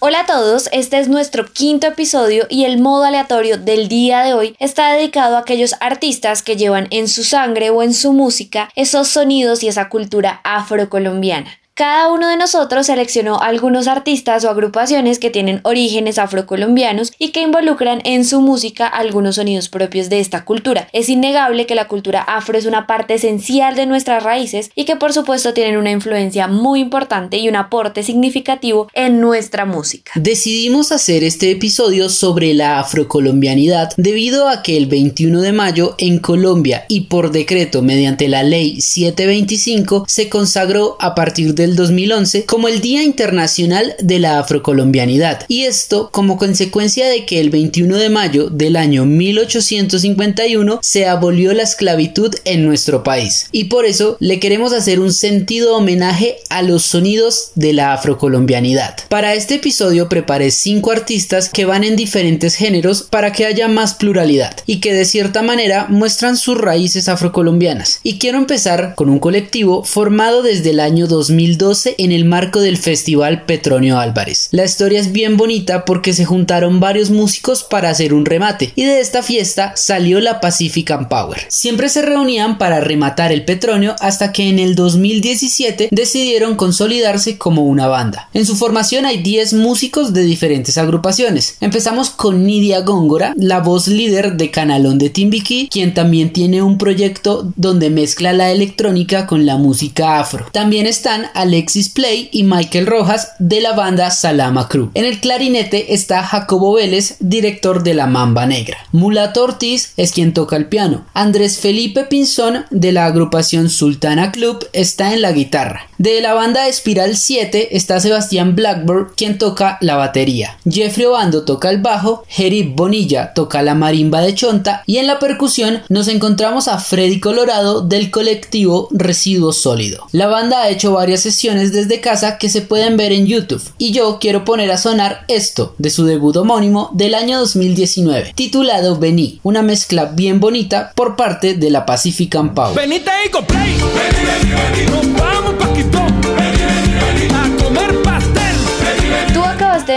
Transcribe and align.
Hola 0.00 0.20
a 0.20 0.26
todos, 0.26 0.68
este 0.70 1.00
es 1.00 1.08
nuestro 1.08 1.44
quinto 1.44 1.88
episodio 1.88 2.46
y 2.48 2.66
el 2.66 2.80
modo 2.80 3.02
aleatorio 3.02 3.58
del 3.58 3.88
día 3.88 4.22
de 4.22 4.32
hoy 4.32 4.54
está 4.60 4.92
dedicado 4.92 5.36
a 5.36 5.40
aquellos 5.40 5.74
artistas 5.80 6.44
que 6.44 6.54
llevan 6.54 6.86
en 6.90 7.08
su 7.08 7.24
sangre 7.24 7.70
o 7.70 7.82
en 7.82 7.92
su 7.92 8.12
música 8.12 8.68
esos 8.76 9.08
sonidos 9.08 9.64
y 9.64 9.66
esa 9.66 9.88
cultura 9.88 10.40
afrocolombiana. 10.44 11.50
Cada 11.78 12.10
uno 12.10 12.28
de 12.28 12.36
nosotros 12.36 12.86
seleccionó 12.86 13.38
algunos 13.38 13.86
artistas 13.86 14.44
o 14.44 14.50
agrupaciones 14.50 15.20
que 15.20 15.30
tienen 15.30 15.60
orígenes 15.62 16.18
afrocolombianos 16.18 17.12
y 17.20 17.28
que 17.28 17.40
involucran 17.40 18.00
en 18.02 18.24
su 18.24 18.40
música 18.40 18.88
algunos 18.88 19.36
sonidos 19.36 19.68
propios 19.68 20.10
de 20.10 20.18
esta 20.18 20.44
cultura. 20.44 20.88
Es 20.92 21.08
innegable 21.08 21.66
que 21.66 21.76
la 21.76 21.86
cultura 21.86 22.20
afro 22.22 22.58
es 22.58 22.66
una 22.66 22.88
parte 22.88 23.14
esencial 23.14 23.76
de 23.76 23.86
nuestras 23.86 24.24
raíces 24.24 24.72
y 24.74 24.86
que 24.86 24.96
por 24.96 25.12
supuesto 25.12 25.54
tienen 25.54 25.76
una 25.76 25.92
influencia 25.92 26.48
muy 26.48 26.80
importante 26.80 27.36
y 27.36 27.48
un 27.48 27.54
aporte 27.54 28.02
significativo 28.02 28.88
en 28.92 29.20
nuestra 29.20 29.64
música. 29.64 30.10
Decidimos 30.16 30.90
hacer 30.90 31.22
este 31.22 31.52
episodio 31.52 32.08
sobre 32.08 32.54
la 32.54 32.80
afrocolombianidad 32.80 33.92
debido 33.96 34.48
a 34.48 34.64
que 34.64 34.76
el 34.76 34.86
21 34.86 35.42
de 35.42 35.52
mayo 35.52 35.94
en 35.98 36.18
Colombia 36.18 36.86
y 36.88 37.02
por 37.02 37.30
decreto 37.30 37.82
mediante 37.82 38.26
la 38.26 38.42
ley 38.42 38.80
725 38.80 40.06
se 40.08 40.28
consagró 40.28 40.96
a 40.98 41.14
partir 41.14 41.54
de 41.70 41.76
2011 41.76 42.44
como 42.44 42.68
el 42.68 42.80
Día 42.80 43.02
Internacional 43.02 43.94
de 44.00 44.18
la 44.18 44.38
Afrocolombianidad, 44.38 45.44
y 45.48 45.64
esto 45.64 46.10
como 46.12 46.36
consecuencia 46.36 47.08
de 47.08 47.26
que 47.26 47.40
el 47.40 47.50
21 47.50 47.96
de 47.96 48.08
mayo 48.10 48.48
del 48.50 48.76
año 48.76 49.04
1851 49.04 50.80
se 50.82 51.06
abolió 51.06 51.52
la 51.54 51.62
esclavitud 51.62 52.34
en 52.44 52.64
nuestro 52.64 53.02
país, 53.02 53.46
y 53.52 53.64
por 53.64 53.86
eso 53.86 54.16
le 54.20 54.40
queremos 54.40 54.72
hacer 54.72 55.00
un 55.00 55.12
sentido 55.12 55.76
homenaje 55.76 56.38
a 56.50 56.62
los 56.62 56.82
sonidos 56.84 57.52
de 57.54 57.72
la 57.72 57.92
afrocolombianidad. 57.92 58.96
Para 59.08 59.34
este 59.34 59.56
episodio 59.56 60.08
preparé 60.08 60.50
cinco 60.50 60.90
artistas 60.90 61.48
que 61.48 61.64
van 61.64 61.84
en 61.84 61.96
diferentes 61.96 62.54
géneros 62.54 63.02
para 63.02 63.32
que 63.32 63.46
haya 63.46 63.68
más 63.68 63.94
pluralidad 63.94 64.56
y 64.66 64.80
que 64.80 64.94
de 64.94 65.04
cierta 65.04 65.42
manera 65.42 65.86
muestran 65.88 66.36
sus 66.36 66.58
raíces 66.58 67.08
afrocolombianas. 67.08 68.00
Y 68.02 68.18
quiero 68.18 68.38
empezar 68.38 68.94
con 68.94 69.08
un 69.08 69.18
colectivo 69.18 69.84
formado 69.84 70.42
desde 70.42 70.70
el 70.70 70.80
año 70.80 71.06
2000 71.06 71.57
en 71.98 72.12
el 72.12 72.24
marco 72.24 72.60
del 72.60 72.76
Festival 72.76 73.42
Petronio 73.42 73.98
Álvarez. 73.98 74.48
La 74.52 74.64
historia 74.64 75.00
es 75.00 75.10
bien 75.10 75.36
bonita 75.36 75.84
porque 75.84 76.12
se 76.12 76.24
juntaron 76.24 76.78
varios 76.78 77.10
músicos 77.10 77.64
para 77.64 77.90
hacer 77.90 78.14
un 78.14 78.26
remate 78.26 78.72
y 78.76 78.84
de 78.84 79.00
esta 79.00 79.24
fiesta 79.24 79.72
salió 79.74 80.20
la 80.20 80.40
Pacific 80.40 81.08
Power. 81.08 81.40
Siempre 81.48 81.88
se 81.88 82.02
reunían 82.02 82.58
para 82.58 82.78
rematar 82.78 83.32
el 83.32 83.44
Petronio 83.44 83.96
hasta 83.98 84.30
que 84.30 84.48
en 84.48 84.60
el 84.60 84.76
2017 84.76 85.88
decidieron 85.90 86.54
consolidarse 86.54 87.38
como 87.38 87.64
una 87.64 87.88
banda. 87.88 88.30
En 88.34 88.46
su 88.46 88.54
formación 88.54 89.04
hay 89.04 89.20
10 89.20 89.54
músicos 89.54 90.12
de 90.12 90.22
diferentes 90.22 90.78
agrupaciones. 90.78 91.56
Empezamos 91.60 92.10
con 92.10 92.46
Nidia 92.46 92.82
Góngora, 92.82 93.34
la 93.36 93.58
voz 93.58 93.88
líder 93.88 94.36
de 94.36 94.52
Canalón 94.52 94.98
de 94.98 95.10
Timbiquí, 95.10 95.68
quien 95.72 95.92
también 95.92 96.32
tiene 96.32 96.62
un 96.62 96.78
proyecto 96.78 97.52
donde 97.56 97.90
mezcla 97.90 98.32
la 98.32 98.52
electrónica 98.52 99.26
con 99.26 99.44
la 99.44 99.56
música 99.56 100.20
afro. 100.20 100.46
También 100.52 100.86
están 100.86 101.26
Alexis 101.38 101.88
Play 101.88 102.28
y 102.32 102.42
Michael 102.42 102.86
Rojas 102.86 103.32
de 103.38 103.60
la 103.60 103.72
banda 103.72 104.10
Salama 104.10 104.68
Crew. 104.68 104.90
En 104.94 105.04
el 105.04 105.20
clarinete 105.20 105.94
está 105.94 106.22
Jacobo 106.22 106.74
Vélez, 106.74 107.16
director 107.20 107.82
de 107.82 107.94
La 107.94 108.06
Mamba 108.06 108.46
Negra. 108.46 108.78
Mulato 108.92 109.44
Ortiz 109.44 109.92
es 109.96 110.12
quien 110.12 110.34
toca 110.34 110.56
el 110.56 110.66
piano. 110.66 111.06
Andrés 111.14 111.58
Felipe 111.58 112.04
Pinzón 112.04 112.66
de 112.70 112.92
la 112.92 113.06
agrupación 113.06 113.70
Sultana 113.70 114.32
Club 114.32 114.68
está 114.72 115.14
en 115.14 115.22
la 115.22 115.32
guitarra. 115.32 115.88
De 115.98 116.20
la 116.20 116.34
banda 116.34 116.68
Espiral 116.68 117.16
7 117.16 117.76
está 117.76 118.00
Sebastián 118.00 118.56
Blackburn 118.56 119.08
quien 119.16 119.38
toca 119.38 119.78
la 119.80 119.96
batería. 119.96 120.56
Jeffrey 120.68 121.06
Obando 121.06 121.44
toca 121.44 121.70
el 121.70 121.80
bajo, 121.80 122.24
Jerry 122.28 122.62
Bonilla 122.62 123.32
toca 123.34 123.62
la 123.62 123.74
marimba 123.74 124.20
de 124.20 124.34
Chonta 124.34 124.82
y 124.86 124.98
en 124.98 125.06
la 125.06 125.18
percusión 125.18 125.82
nos 125.88 126.08
encontramos 126.08 126.68
a 126.68 126.78
Freddy 126.78 127.20
Colorado 127.20 127.80
del 127.80 128.10
colectivo 128.10 128.88
Residuo 128.90 129.52
Sólido. 129.52 130.06
La 130.12 130.26
banda 130.26 130.62
ha 130.62 130.68
hecho 130.68 130.92
varias 130.92 131.26
sesiones 131.30 131.72
desde 131.72 132.00
casa 132.00 132.38
que 132.38 132.48
se 132.48 132.62
pueden 132.62 132.96
ver 132.96 133.12
en 133.12 133.26
YouTube. 133.26 133.62
Y 133.78 133.92
yo 133.92 134.18
quiero 134.20 134.44
poner 134.44 134.70
a 134.70 134.78
sonar 134.78 135.24
esto 135.28 135.74
de 135.78 135.90
su 135.90 136.04
debut 136.04 136.36
homónimo 136.36 136.90
del 136.94 137.14
año 137.14 137.38
2019, 137.38 138.32
titulado 138.34 138.98
Vení, 138.98 139.40
una 139.42 139.62
mezcla 139.62 140.06
bien 140.06 140.40
bonita 140.40 140.92
por 140.94 141.16
parte 141.16 141.54
de 141.54 141.70
la 141.70 141.86
Pacifican 141.86 142.54
Power. 142.54 142.74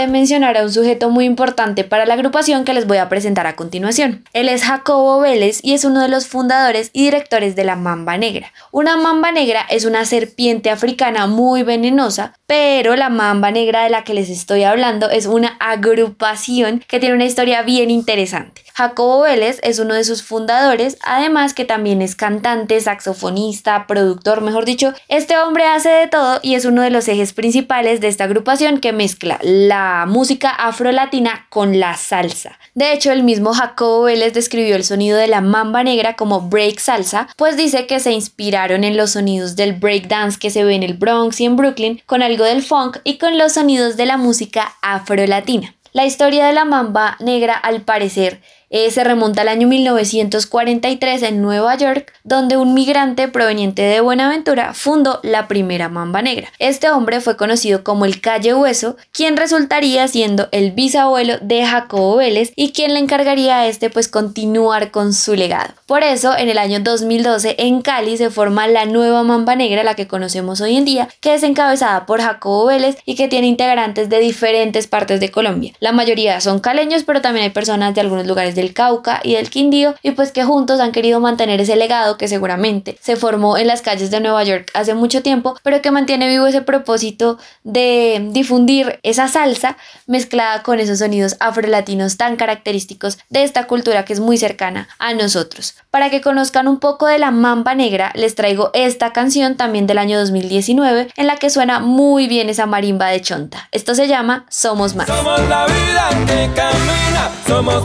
De 0.02 0.08
mencionar 0.08 0.56
a 0.56 0.62
un 0.62 0.72
sujeto 0.72 1.10
muy 1.10 1.24
importante 1.24 1.84
para 1.84 2.06
la 2.06 2.14
agrupación 2.14 2.64
que 2.64 2.74
les 2.74 2.86
voy 2.86 2.98
a 2.98 3.08
presentar 3.08 3.46
a 3.46 3.56
continuación. 3.56 4.24
Él 4.32 4.48
es 4.48 4.64
Jacobo 4.64 5.20
Vélez 5.20 5.60
y 5.62 5.74
es 5.74 5.84
uno 5.84 6.00
de 6.00 6.08
los 6.08 6.26
fundadores 6.26 6.90
y 6.92 7.04
directores 7.04 7.56
de 7.56 7.64
la 7.64 7.76
Mamba 7.76 8.18
Negra. 8.18 8.52
Una 8.70 8.96
mamba 8.96 9.32
negra 9.32 9.64
es 9.70 9.84
una 9.84 10.04
serpiente 10.04 10.70
africana 10.70 11.26
muy 11.26 11.62
venenosa, 11.62 12.34
pero 12.46 12.96
la 12.96 13.08
Mamba 13.08 13.50
Negra 13.50 13.84
de 13.84 13.90
la 13.90 14.04
que 14.04 14.14
les 14.14 14.28
estoy 14.28 14.64
hablando 14.64 15.08
es 15.08 15.26
una 15.26 15.56
agrupación 15.60 16.84
que 16.86 17.00
tiene 17.00 17.14
una 17.14 17.24
historia 17.24 17.62
bien 17.62 17.90
interesante. 17.90 18.62
Jacobo 18.74 19.22
Vélez 19.22 19.60
es 19.62 19.78
uno 19.78 19.94
de 19.94 20.04
sus 20.04 20.22
fundadores, 20.22 20.96
además 21.02 21.52
que 21.52 21.64
también 21.64 22.00
es 22.00 22.16
cantante, 22.16 22.80
saxofonista, 22.80 23.86
productor, 23.86 24.40
mejor 24.40 24.64
dicho. 24.64 24.94
Este 25.08 25.36
hombre 25.36 25.64
hace 25.64 25.90
de 25.90 26.06
todo 26.06 26.40
y 26.42 26.54
es 26.54 26.64
uno 26.64 26.82
de 26.82 26.90
los 26.90 27.06
ejes 27.08 27.32
principales 27.34 28.00
de 28.00 28.08
esta 28.08 28.24
agrupación 28.24 28.80
que 28.80 28.92
mezcla 28.92 29.38
la 29.42 29.91
música 30.06 30.50
afro-latina 30.50 31.46
con 31.48 31.78
la 31.78 31.96
salsa. 31.96 32.58
De 32.74 32.92
hecho, 32.92 33.12
el 33.12 33.22
mismo 33.22 33.52
Jacobo 33.52 34.04
Vélez 34.04 34.32
describió 34.32 34.76
el 34.76 34.84
sonido 34.84 35.18
de 35.18 35.28
la 35.28 35.40
mamba 35.40 35.84
negra 35.84 36.16
como 36.16 36.40
break 36.40 36.78
salsa, 36.78 37.28
pues 37.36 37.56
dice 37.56 37.86
que 37.86 38.00
se 38.00 38.12
inspiraron 38.12 38.84
en 38.84 38.96
los 38.96 39.12
sonidos 39.12 39.56
del 39.56 39.74
break 39.74 40.08
dance 40.08 40.38
que 40.38 40.50
se 40.50 40.64
ve 40.64 40.74
en 40.74 40.82
el 40.82 40.94
Bronx 40.94 41.40
y 41.40 41.44
en 41.44 41.56
Brooklyn, 41.56 42.02
con 42.06 42.22
algo 42.22 42.44
del 42.44 42.62
funk 42.62 42.98
y 43.04 43.18
con 43.18 43.38
los 43.38 43.52
sonidos 43.52 43.96
de 43.96 44.06
la 44.06 44.16
música 44.16 44.74
afro-latina. 44.82 45.74
La 45.92 46.06
historia 46.06 46.46
de 46.46 46.54
la 46.54 46.64
mamba 46.64 47.16
negra, 47.20 47.54
al 47.54 47.82
parecer, 47.82 48.40
eh, 48.72 48.90
se 48.90 49.04
remonta 49.04 49.42
al 49.42 49.48
año 49.48 49.68
1943 49.68 51.22
en 51.22 51.42
Nueva 51.42 51.76
York, 51.76 52.12
donde 52.24 52.56
un 52.56 52.72
migrante 52.72 53.28
proveniente 53.28 53.82
de 53.82 54.00
Buenaventura 54.00 54.72
fundó 54.72 55.20
la 55.22 55.46
primera 55.46 55.90
Mamba 55.90 56.22
Negra. 56.22 56.48
Este 56.58 56.90
hombre 56.90 57.20
fue 57.20 57.36
conocido 57.36 57.84
como 57.84 58.06
el 58.06 58.22
Calle 58.22 58.54
Hueso, 58.54 58.96
quien 59.12 59.36
resultaría 59.36 60.08
siendo 60.08 60.48
el 60.52 60.72
bisabuelo 60.72 61.34
de 61.42 61.66
Jacobo 61.66 62.16
Vélez 62.16 62.52
y 62.56 62.72
quien 62.72 62.94
le 62.94 63.00
encargaría 63.00 63.58
a 63.58 63.66
este 63.66 63.90
pues 63.90 64.08
continuar 64.08 64.90
con 64.90 65.12
su 65.12 65.34
legado. 65.34 65.74
Por 65.86 66.02
eso, 66.02 66.34
en 66.34 66.48
el 66.48 66.56
año 66.56 66.80
2012 66.80 67.56
en 67.58 67.82
Cali 67.82 68.16
se 68.16 68.30
forma 68.30 68.68
la 68.68 68.86
nueva 68.86 69.22
Mamba 69.22 69.54
Negra, 69.54 69.84
la 69.84 69.94
que 69.94 70.08
conocemos 70.08 70.62
hoy 70.62 70.76
en 70.76 70.86
día, 70.86 71.08
que 71.20 71.34
es 71.34 71.42
encabezada 71.42 72.06
por 72.06 72.22
Jacobo 72.22 72.64
Vélez 72.66 72.96
y 73.04 73.16
que 73.16 73.28
tiene 73.28 73.48
integrantes 73.48 74.08
de 74.08 74.18
diferentes 74.18 74.86
partes 74.86 75.20
de 75.20 75.30
Colombia. 75.30 75.74
La 75.80 75.92
mayoría 75.92 76.40
son 76.40 76.60
caleños, 76.60 77.02
pero 77.04 77.20
también 77.20 77.44
hay 77.44 77.50
personas 77.50 77.94
de 77.94 78.00
algunos 78.00 78.26
lugares 78.26 78.54
de 78.54 78.61
del 78.62 78.74
Cauca 78.74 79.20
y 79.22 79.34
del 79.34 79.50
Quindío 79.50 79.94
y 80.02 80.12
pues 80.12 80.32
que 80.32 80.44
juntos 80.44 80.80
han 80.80 80.92
querido 80.92 81.20
mantener 81.20 81.60
ese 81.60 81.76
legado 81.76 82.16
que 82.16 82.28
seguramente 82.28 82.96
se 83.00 83.16
formó 83.16 83.58
en 83.58 83.66
las 83.66 83.82
calles 83.82 84.10
de 84.10 84.20
Nueva 84.20 84.44
York 84.44 84.70
hace 84.74 84.94
mucho 84.94 85.22
tiempo, 85.22 85.56
pero 85.62 85.82
que 85.82 85.90
mantiene 85.90 86.28
vivo 86.28 86.46
ese 86.46 86.62
propósito 86.62 87.38
de 87.64 88.28
difundir 88.30 89.00
esa 89.02 89.28
salsa 89.28 89.76
mezclada 90.06 90.62
con 90.62 90.78
esos 90.78 91.00
sonidos 91.00 91.36
afrolatinos 91.40 92.16
tan 92.16 92.36
característicos 92.36 93.18
de 93.28 93.42
esta 93.42 93.66
cultura 93.66 94.04
que 94.04 94.12
es 94.12 94.20
muy 94.20 94.38
cercana 94.38 94.88
a 94.98 95.14
nosotros. 95.14 95.74
Para 95.90 96.08
que 96.10 96.20
conozcan 96.20 96.68
un 96.68 96.78
poco 96.78 97.06
de 97.06 97.18
la 97.18 97.30
Mamba 97.30 97.74
Negra, 97.74 98.12
les 98.14 98.34
traigo 98.34 98.70
esta 98.74 99.12
canción 99.12 99.56
también 99.56 99.86
del 99.86 99.98
año 99.98 100.18
2019 100.18 101.08
en 101.16 101.26
la 101.26 101.36
que 101.36 101.50
suena 101.50 101.80
muy 101.80 102.28
bien 102.28 102.48
esa 102.48 102.66
marimba 102.66 103.08
de 103.08 103.20
Chonta. 103.20 103.68
Esto 103.72 103.94
se 103.94 104.06
llama 104.06 104.46
Somos 104.48 104.94
Más. 104.94 105.08
Somos 105.08 105.40
la 105.48 105.66
vida 105.66 106.08
que 106.26 106.50
camina, 106.54 107.30
somos 107.46 107.84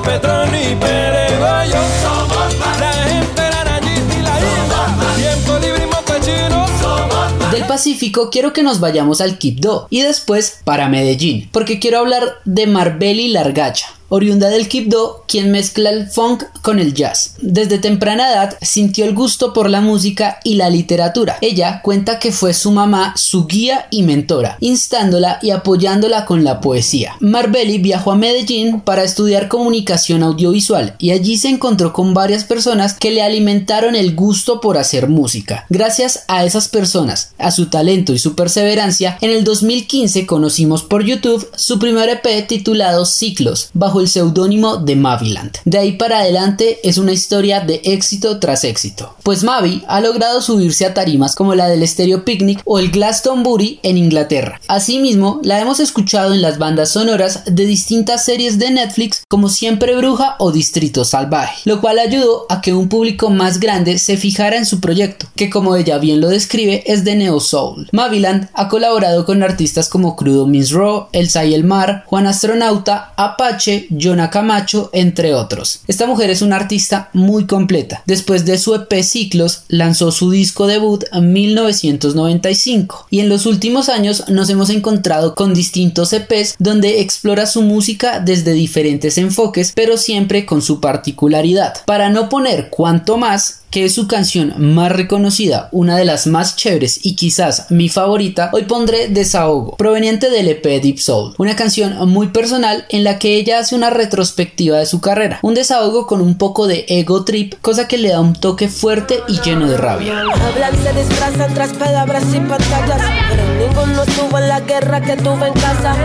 del 7.51 7.65
Pacífico 7.65 8.29
quiero 8.29 8.53
que 8.53 8.63
nos 8.63 8.79
vayamos 8.79 9.21
al 9.21 9.37
Quibdó 9.37 9.87
y 9.89 10.01
después 10.01 10.59
para 10.63 10.89
Medellín, 10.89 11.49
porque 11.51 11.79
quiero 11.79 11.99
hablar 11.99 12.23
de 12.45 12.67
Marbeli 12.67 13.29
Largacha 13.29 13.96
oriunda 14.09 14.49
del 14.49 14.67
Quibdó, 14.67 15.23
quien 15.27 15.51
mezcla 15.51 15.89
el 15.89 16.07
funk 16.07 16.43
con 16.61 16.79
el 16.79 16.93
jazz. 16.93 17.35
Desde 17.41 17.77
temprana 17.77 18.31
edad 18.31 18.57
sintió 18.61 19.05
el 19.05 19.13
gusto 19.13 19.53
por 19.53 19.69
la 19.69 19.81
música 19.81 20.39
y 20.43 20.55
la 20.55 20.69
literatura. 20.69 21.37
Ella 21.41 21.81
cuenta 21.81 22.19
que 22.19 22.31
fue 22.31 22.53
su 22.53 22.71
mamá 22.71 23.13
su 23.15 23.47
guía 23.47 23.87
y 23.91 24.03
mentora, 24.03 24.57
instándola 24.59 25.39
y 25.41 25.51
apoyándola 25.51 26.25
con 26.25 26.43
la 26.43 26.61
poesía. 26.61 27.15
Marbelli 27.19 27.77
viajó 27.77 28.11
a 28.11 28.15
Medellín 28.15 28.81
para 28.81 29.03
estudiar 29.03 29.47
comunicación 29.47 30.23
audiovisual 30.23 30.95
y 30.97 31.11
allí 31.11 31.37
se 31.37 31.49
encontró 31.49 31.93
con 31.93 32.13
varias 32.13 32.43
personas 32.43 32.93
que 32.93 33.11
le 33.11 33.21
alimentaron 33.21 33.95
el 33.95 34.15
gusto 34.15 34.61
por 34.61 34.77
hacer 34.77 35.07
música. 35.09 35.65
Gracias 35.69 36.23
a 36.27 36.45
esas 36.45 36.67
personas, 36.67 37.33
a 37.37 37.51
su 37.51 37.67
talento 37.67 38.13
y 38.13 38.19
su 38.19 38.35
perseverancia, 38.35 39.17
en 39.21 39.31
el 39.31 39.43
2015 39.43 40.25
conocimos 40.25 40.83
por 40.83 41.03
YouTube 41.03 41.49
su 41.55 41.79
primer 41.79 42.09
EP 42.09 42.47
titulado 42.47 43.05
Ciclos, 43.05 43.69
bajo 43.73 43.96
el 43.99 44.07
seudónimo 44.07 44.77
de 44.77 44.95
Maviland. 44.95 45.57
De 45.65 45.77
ahí 45.77 45.93
para 45.93 46.19
adelante 46.19 46.79
es 46.83 46.97
una 46.97 47.13
historia 47.13 47.61
de 47.61 47.81
éxito 47.83 48.39
tras 48.39 48.63
éxito, 48.63 49.15
pues 49.23 49.43
Mavi 49.43 49.83
ha 49.87 50.01
logrado 50.01 50.41
subirse 50.41 50.85
a 50.85 50.93
tarimas 50.93 51.35
como 51.35 51.55
la 51.55 51.67
del 51.67 51.87
Stereo 51.87 52.23
Picnic 52.25 52.61
o 52.65 52.79
el 52.79 52.91
Glastonbury 52.91 53.79
en 53.83 53.97
Inglaterra. 53.97 54.59
Asimismo, 54.67 55.39
la 55.43 55.59
hemos 55.59 55.79
escuchado 55.79 56.33
en 56.33 56.41
las 56.41 56.57
bandas 56.57 56.89
sonoras 56.89 57.43
de 57.45 57.65
distintas 57.65 58.25
series 58.25 58.59
de 58.59 58.71
Netflix 58.71 59.23
como 59.27 59.49
Siempre 59.49 59.95
Bruja 59.95 60.35
o 60.39 60.51
Distrito 60.51 61.05
Salvaje, 61.05 61.61
lo 61.65 61.81
cual 61.81 61.99
ayudó 61.99 62.45
a 62.49 62.61
que 62.61 62.73
un 62.73 62.89
público 62.89 63.29
más 63.29 63.59
grande 63.59 63.99
se 63.99 64.17
fijara 64.17 64.57
en 64.57 64.65
su 64.65 64.79
proyecto, 64.79 65.27
que 65.35 65.49
como 65.49 65.75
ella 65.75 65.97
bien 65.97 66.21
lo 66.21 66.29
describe 66.29 66.83
es 66.85 67.03
de 67.03 67.15
Neo 67.15 67.39
Soul. 67.39 67.89
Maviland 67.91 68.49
ha 68.53 68.67
colaborado 68.67 69.25
con 69.25 69.43
artistas 69.43 69.89
como 69.89 70.15
Crudo 70.15 70.47
Miss 70.47 70.71
Raw, 70.71 71.07
Elsa 71.11 71.45
y 71.45 71.53
el 71.53 71.63
Mar, 71.63 72.03
Juan 72.05 72.27
Astronauta, 72.27 73.13
Apache, 73.15 73.86
Jonah 73.89 74.29
Camacho, 74.29 74.89
entre 74.93 75.33
otros. 75.33 75.81
Esta 75.87 76.05
mujer 76.07 76.29
es 76.29 76.41
una 76.41 76.55
artista 76.55 77.09
muy 77.13 77.45
completa. 77.45 78.03
Después 78.05 78.45
de 78.45 78.57
su 78.57 78.75
EP 78.75 79.01
Ciclos, 79.03 79.63
lanzó 79.67 80.11
su 80.11 80.31
disco 80.31 80.67
debut 80.67 81.05
en 81.11 81.33
1995 81.33 83.07
y 83.09 83.19
en 83.19 83.29
los 83.29 83.45
últimos 83.45 83.89
años 83.89 84.25
nos 84.29 84.49
hemos 84.49 84.69
encontrado 84.69 85.35
con 85.35 85.53
distintos 85.53 86.13
EPs 86.13 86.55
donde 86.59 87.01
explora 87.01 87.45
su 87.45 87.61
música 87.61 88.19
desde 88.19 88.53
diferentes 88.53 89.17
enfoques, 89.17 89.71
pero 89.75 89.97
siempre 89.97 90.45
con 90.45 90.61
su 90.61 90.79
particularidad. 90.79 91.73
Para 91.85 92.09
no 92.09 92.29
poner 92.29 92.69
cuanto 92.69 93.17
más, 93.17 93.61
que 93.69 93.85
es 93.85 93.93
su 93.93 94.07
canción 94.07 94.53
más 94.57 94.91
reconocida, 94.91 95.69
una 95.71 95.97
de 95.97 96.05
las 96.05 96.27
más 96.27 96.55
chéveres 96.55 97.05
y 97.05 97.15
quizás 97.15 97.69
mi 97.69 97.89
favorita, 97.89 98.49
hoy 98.53 98.63
pondré 98.63 99.07
Desahogo, 99.07 99.75
proveniente 99.77 100.29
del 100.29 100.47
EP 100.47 100.63
Deep 100.81 100.99
Soul, 100.99 101.33
una 101.37 101.55
canción 101.55 102.09
muy 102.09 102.27
personal 102.27 102.85
en 102.89 103.03
la 103.03 103.19
que 103.19 103.35
ella 103.35 103.59
hace 103.59 103.75
una 103.75 103.89
retrospectiva 103.89 104.77
de 104.77 104.85
su 104.85 105.01
carrera, 105.01 105.39
un 105.41 105.53
desahogo 105.53 106.07
con 106.07 106.21
un 106.21 106.37
poco 106.37 106.67
de 106.67 106.85
ego 106.87 107.25
trip, 107.25 107.55
cosa 107.61 107.87
que 107.87 107.97
le 107.97 108.09
da 108.09 108.21
un 108.21 108.33
toque 108.33 108.69
fuerte 108.69 109.19
y 109.27 109.39
lleno 109.41 109.67
de 109.67 109.77
rabia. 109.77 110.21
Hablan, 110.21 110.73
se 110.83 110.93
disfrazan 110.93 111.53
tras 111.53 111.73
palabras 111.73 112.23
y 112.33 112.39
pantallas, 112.39 113.01
pero 113.29 113.43
ninguno 113.55 114.05
tuvo 114.05 114.39
la 114.39 114.59
guerra 114.61 115.01
que 115.01 115.15
tuve 115.17 115.47
en 115.47 115.53
casa. 115.53 115.95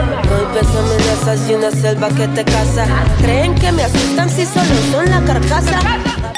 Y 1.49 1.55
una 1.55 1.71
selva 1.71 2.09
que 2.11 2.29
te. 2.29 2.45
Creen 3.21 3.55
que 3.55 3.73
me 3.73 3.85
asustan 3.85 4.29
si 4.29 4.45
solo 4.45 4.65
son 4.91 5.11
la 5.11 5.25
carcasa. 5.25 5.79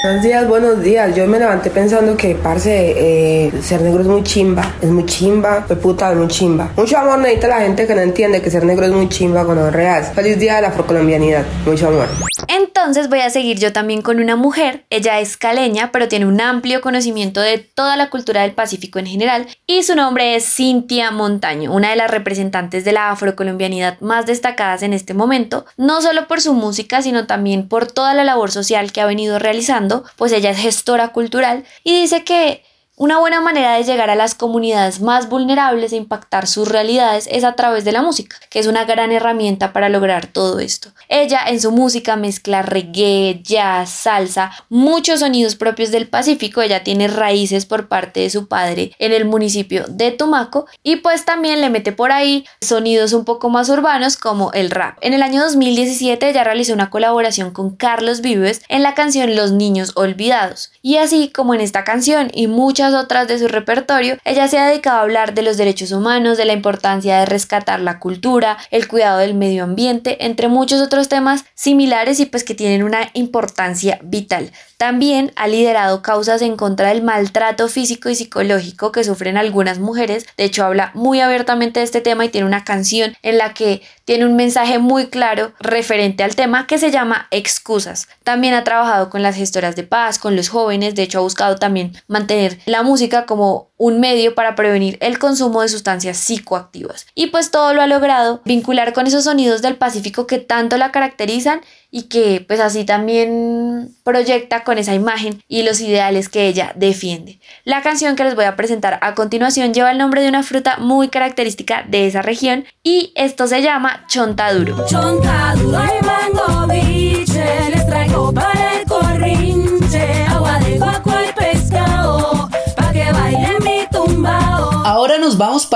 Buenos 0.05 0.23
días, 0.23 0.47
buenos 0.47 0.83
días. 0.83 1.17
Yo 1.17 1.27
me 1.27 1.39
levanté 1.39 1.71
pensando 1.71 2.15
que, 2.15 2.35
parce, 2.35 2.93
eh, 2.95 3.51
ser 3.62 3.81
negro 3.81 4.03
es 4.03 4.06
muy 4.06 4.23
chimba. 4.23 4.75
Es 4.83 4.91
muy 4.91 5.06
chimba. 5.06 5.65
Fue 5.67 5.77
puta, 5.77 6.12
es 6.12 6.19
muy 6.19 6.29
chimba. 6.29 6.69
Mucho 6.77 6.99
amor 6.99 7.21
necesita 7.21 7.49
la 7.49 7.61
gente 7.62 7.87
que 7.87 7.95
no 7.95 8.03
entiende 8.03 8.43
que 8.43 8.51
ser 8.51 8.67
negro 8.67 8.85
es 8.85 8.93
muy 8.93 9.09
chimba 9.09 9.47
con 9.47 9.56
los 9.56 9.73
reales. 9.73 10.11
Feliz 10.15 10.39
día 10.39 10.56
de 10.56 10.61
la 10.61 10.69
afrocolombianidad. 10.69 11.47
Mucho 11.65 11.89
amor. 11.89 12.09
Entonces 12.49 13.08
voy 13.08 13.20
a 13.20 13.31
seguir 13.31 13.58
yo 13.58 13.73
también 13.73 14.02
con 14.02 14.20
una 14.20 14.37
mujer. 14.37 14.85
Ella 14.91 15.20
es 15.20 15.37
caleña, 15.37 15.91
pero 15.93 16.08
tiene 16.08 16.26
un 16.26 16.41
amplio 16.41 16.81
conocimiento 16.81 17.41
de 17.41 17.58
toda 17.58 17.96
la 17.96 18.11
cultura 18.11 18.43
del 18.43 18.52
Pacífico 18.52 18.99
en 18.99 19.06
general. 19.06 19.46
Y 19.67 19.82
su 19.82 19.94
nombre 19.94 20.37
es 20.37 20.44
Cintia 20.44 21.11
Montaño, 21.11 21.73
una 21.73 21.91
de 21.91 21.96
las 21.96 22.11
representantes 22.11 22.85
de 22.85 22.93
la 22.93 23.11
afrocolombianidad 23.11 24.00
más 24.00 24.26
destacadas 24.26 24.82
en 24.82 24.93
este 24.93 25.14
momento. 25.14 25.67
No 25.76 26.00
solo 26.02 26.26
por 26.26 26.41
su 26.41 26.55
música, 26.55 27.02
sino 27.02 27.26
también 27.26 27.69
por 27.69 27.91
toda 27.91 28.14
la 28.14 28.25
labor 28.25 28.50
social 28.50 28.93
que 28.93 29.00
ha 29.00 29.06
venido 29.06 29.38
realizando 29.38 30.05
pues 30.17 30.32
ella 30.32 30.50
es 30.50 30.58
gestora 30.58 31.08
cultural 31.08 31.64
y 31.82 32.00
dice 32.00 32.25
que 32.25 32.62
una 32.96 33.19
buena 33.19 33.41
manera 33.41 33.75
de 33.75 33.82
llegar 33.82 34.08
a 34.08 34.14
las 34.14 34.37
comunidades 34.37 35.00
más 35.00 35.29
vulnerables 35.29 35.93
e 35.93 35.96
impactar 35.96 36.46
sus 36.46 36.69
realidades 36.69 37.29
es 37.29 37.43
a 37.43 37.56
través 37.56 37.85
de 37.85 37.91
la 37.91 38.02
música, 38.02 38.37
que 38.50 38.61
es 38.61 38.69
una 38.69 38.85
gran 38.85 39.11
herramienta 39.11 39.73
para 39.73 39.88
lograr 39.88 40.29
todo 40.29 40.61
esto. 40.61 40.91
Ella 41.08 41.41
en 41.44 41.61
su 41.61 41.73
música 41.73 42.14
mezcla 42.14 42.62
reggae, 42.62 43.41
jazz, 43.43 43.91
salsa, 43.91 44.52
muchos 44.69 45.20
sonidos 45.20 45.56
propios 45.56 45.91
del 45.91 46.06
Pacífico. 46.06 46.62
Ella 46.62 46.85
tiene 46.85 47.08
raíces 47.08 47.67
por 47.67 47.88
parte 47.88 48.20
de 48.20 48.31
su 48.31 48.46
padre 48.46 48.93
en 49.00 49.12
el 49.12 49.25
municipio 49.25 49.87
de 49.88 50.12
Tumaco 50.12 50.67
y 50.85 50.96
pues 50.96 51.25
también 51.25 51.61
le 51.61 51.70
mete 51.70 51.91
por 51.91 52.12
ahí 52.12 52.46
sonidos 52.61 53.12
un 53.12 53.25
poco 53.25 53.50
más 53.50 53.69
urbanos 53.70 54.17
como 54.17 54.52
el 54.52 54.70
rap. 54.70 54.99
En 55.00 55.14
el 55.14 55.23
año 55.25 55.43
2017 55.43 56.29
ella 56.29 56.44
realizó 56.44 56.73
una 56.73 56.91
colaboración 56.91 57.50
con 57.50 57.75
Carlos 57.75 58.20
Vives 58.20 58.62
en 58.69 58.85
la 58.85 58.94
canción 58.94 59.35
Los 59.35 59.50
Niños 59.50 59.91
Olvidados. 59.96 60.70
Y 60.81 60.99
así 60.99 61.31
como 61.31 61.55
en 61.55 61.61
esta 61.61 61.82
canción 61.82 62.31
y 62.32 62.46
muchas 62.46 62.84
otras 62.93 63.29
de 63.29 63.39
su 63.39 63.49
repertorio, 63.49 64.19
ella 64.25 64.49
se 64.49 64.59
ha 64.59 64.67
dedicado 64.67 64.99
a 64.99 65.03
hablar 65.03 65.33
de 65.33 65.43
los 65.43 65.57
derechos 65.57 65.93
humanos, 65.93 66.37
de 66.37 66.45
la 66.45 66.53
importancia 66.53 67.21
de 67.21 67.27
rescatar 67.27 67.81
la 67.81 67.99
cultura, 67.99 68.59
el 68.71 68.89
cuidado 68.89 69.19
del 69.19 69.35
medio 69.35 69.65
ambiente, 69.65 70.27
entre 70.27 70.49
muchos 70.49 70.81
otros 70.81 71.09
temas 71.09 71.45
similares 71.55 72.21
y 72.21 72.27
pues 72.27 72.45
que 72.45 72.55
tienen 72.55 72.83
una 72.83 73.11
importancia 73.15 73.99
vital. 74.03 74.51
También 74.77 75.33
ha 75.37 75.47
liderado 75.47 76.03
causas 76.03 76.43
en 76.43 76.57
contra 76.57 76.89
del 76.89 77.03
maltrato 77.03 77.69
físico 77.69 78.11
y 78.11 78.17
psicológico 78.17 78.93
que 78.93 79.05
sufren 79.05 79.37
algunas 79.37 79.79
mujeres. 79.79 80.27
De 80.37 80.45
hecho, 80.45 80.65
habla 80.65 80.91
muy 80.95 81.21
abiertamente 81.21 81.81
de 81.81 81.85
este 81.85 82.01
tema 82.01 82.25
y 82.25 82.29
tiene 82.29 82.47
una 82.47 82.65
canción 82.65 83.17
en 83.23 83.39
la 83.39 83.55
que 83.55 83.83
tiene 84.05 84.27
un 84.27 84.37
mensaje 84.37 84.79
muy 84.79 85.07
claro 85.07 85.53
referente 85.61 86.23
al 86.23 86.37
tema 86.37 86.67
que 86.67 86.79
se 86.79 86.91
llama 86.91 87.29
Excusas. 87.31 88.09
También 88.25 88.55
ha 88.55 88.65
trabajado 88.65 89.09
con 89.11 89.23
las 89.23 89.37
gestoras 89.37 89.77
de 89.77 89.85
paz, 89.85 90.19
con 90.19 90.37
los 90.37 90.49
jóvenes. 90.49 90.95
De 90.95 91.03
hecho, 91.05 91.19
ha 91.19 91.23
buscado 91.23 91.57
también 91.57 91.93
mantener 92.09 92.59
la 92.75 92.82
música 92.82 93.25
como 93.25 93.71
un 93.76 94.00
medio 94.00 94.35
para 94.35 94.56
prevenir 94.56 94.99
el 95.00 95.21
consumo 95.21 95.62
de 95.62 95.69
sustancias 95.69 96.17
psicoactivas. 96.17 97.06
Y 97.15 97.29
pues 97.29 97.53
todo 97.53 97.73
lo 97.73 97.81
ha 97.81 97.87
logrado 97.87 98.43
vincular 98.44 98.93
con 98.93 99.06
esos 99.06 99.23
sonidos 99.23 99.62
del 99.62 99.76
Pacífico 99.76 100.26
que 100.26 100.38
tanto 100.38 100.76
la 100.76 100.91
caracterizan 100.91 101.61
y 101.93 102.09
que 102.09 102.44
pues 102.44 102.59
así 102.59 102.85
también 102.85 103.94
proyecta 104.03 104.65
con 104.65 104.79
esa 104.79 104.93
imagen 104.93 105.41
y 105.47 105.62
los 105.62 105.81
ideales 105.81 106.29
que 106.29 106.49
ella 106.49 106.73
defiende. 106.75 107.38
La 107.65 107.81
canción 107.81 108.17
que 108.17 108.25
les 108.25 108.35
voy 108.35 108.47
a 108.47 108.56
presentar 108.56 108.99
a 109.03 109.15
continuación 109.15 109.73
lleva 109.73 109.93
el 109.93 109.99
nombre 109.99 110.20
de 110.20 110.29
una 110.29 110.43
fruta 110.43 110.79
muy 110.79 111.06
característica 111.09 111.85
de 111.87 112.09
esa 112.09 112.23
región 112.23 112.65
y 112.82 113.12
esto 113.15 113.47
se 113.47 113.62
llama 113.62 114.05
chontaduro. 114.09 114.85
Chontaduro 114.88 115.79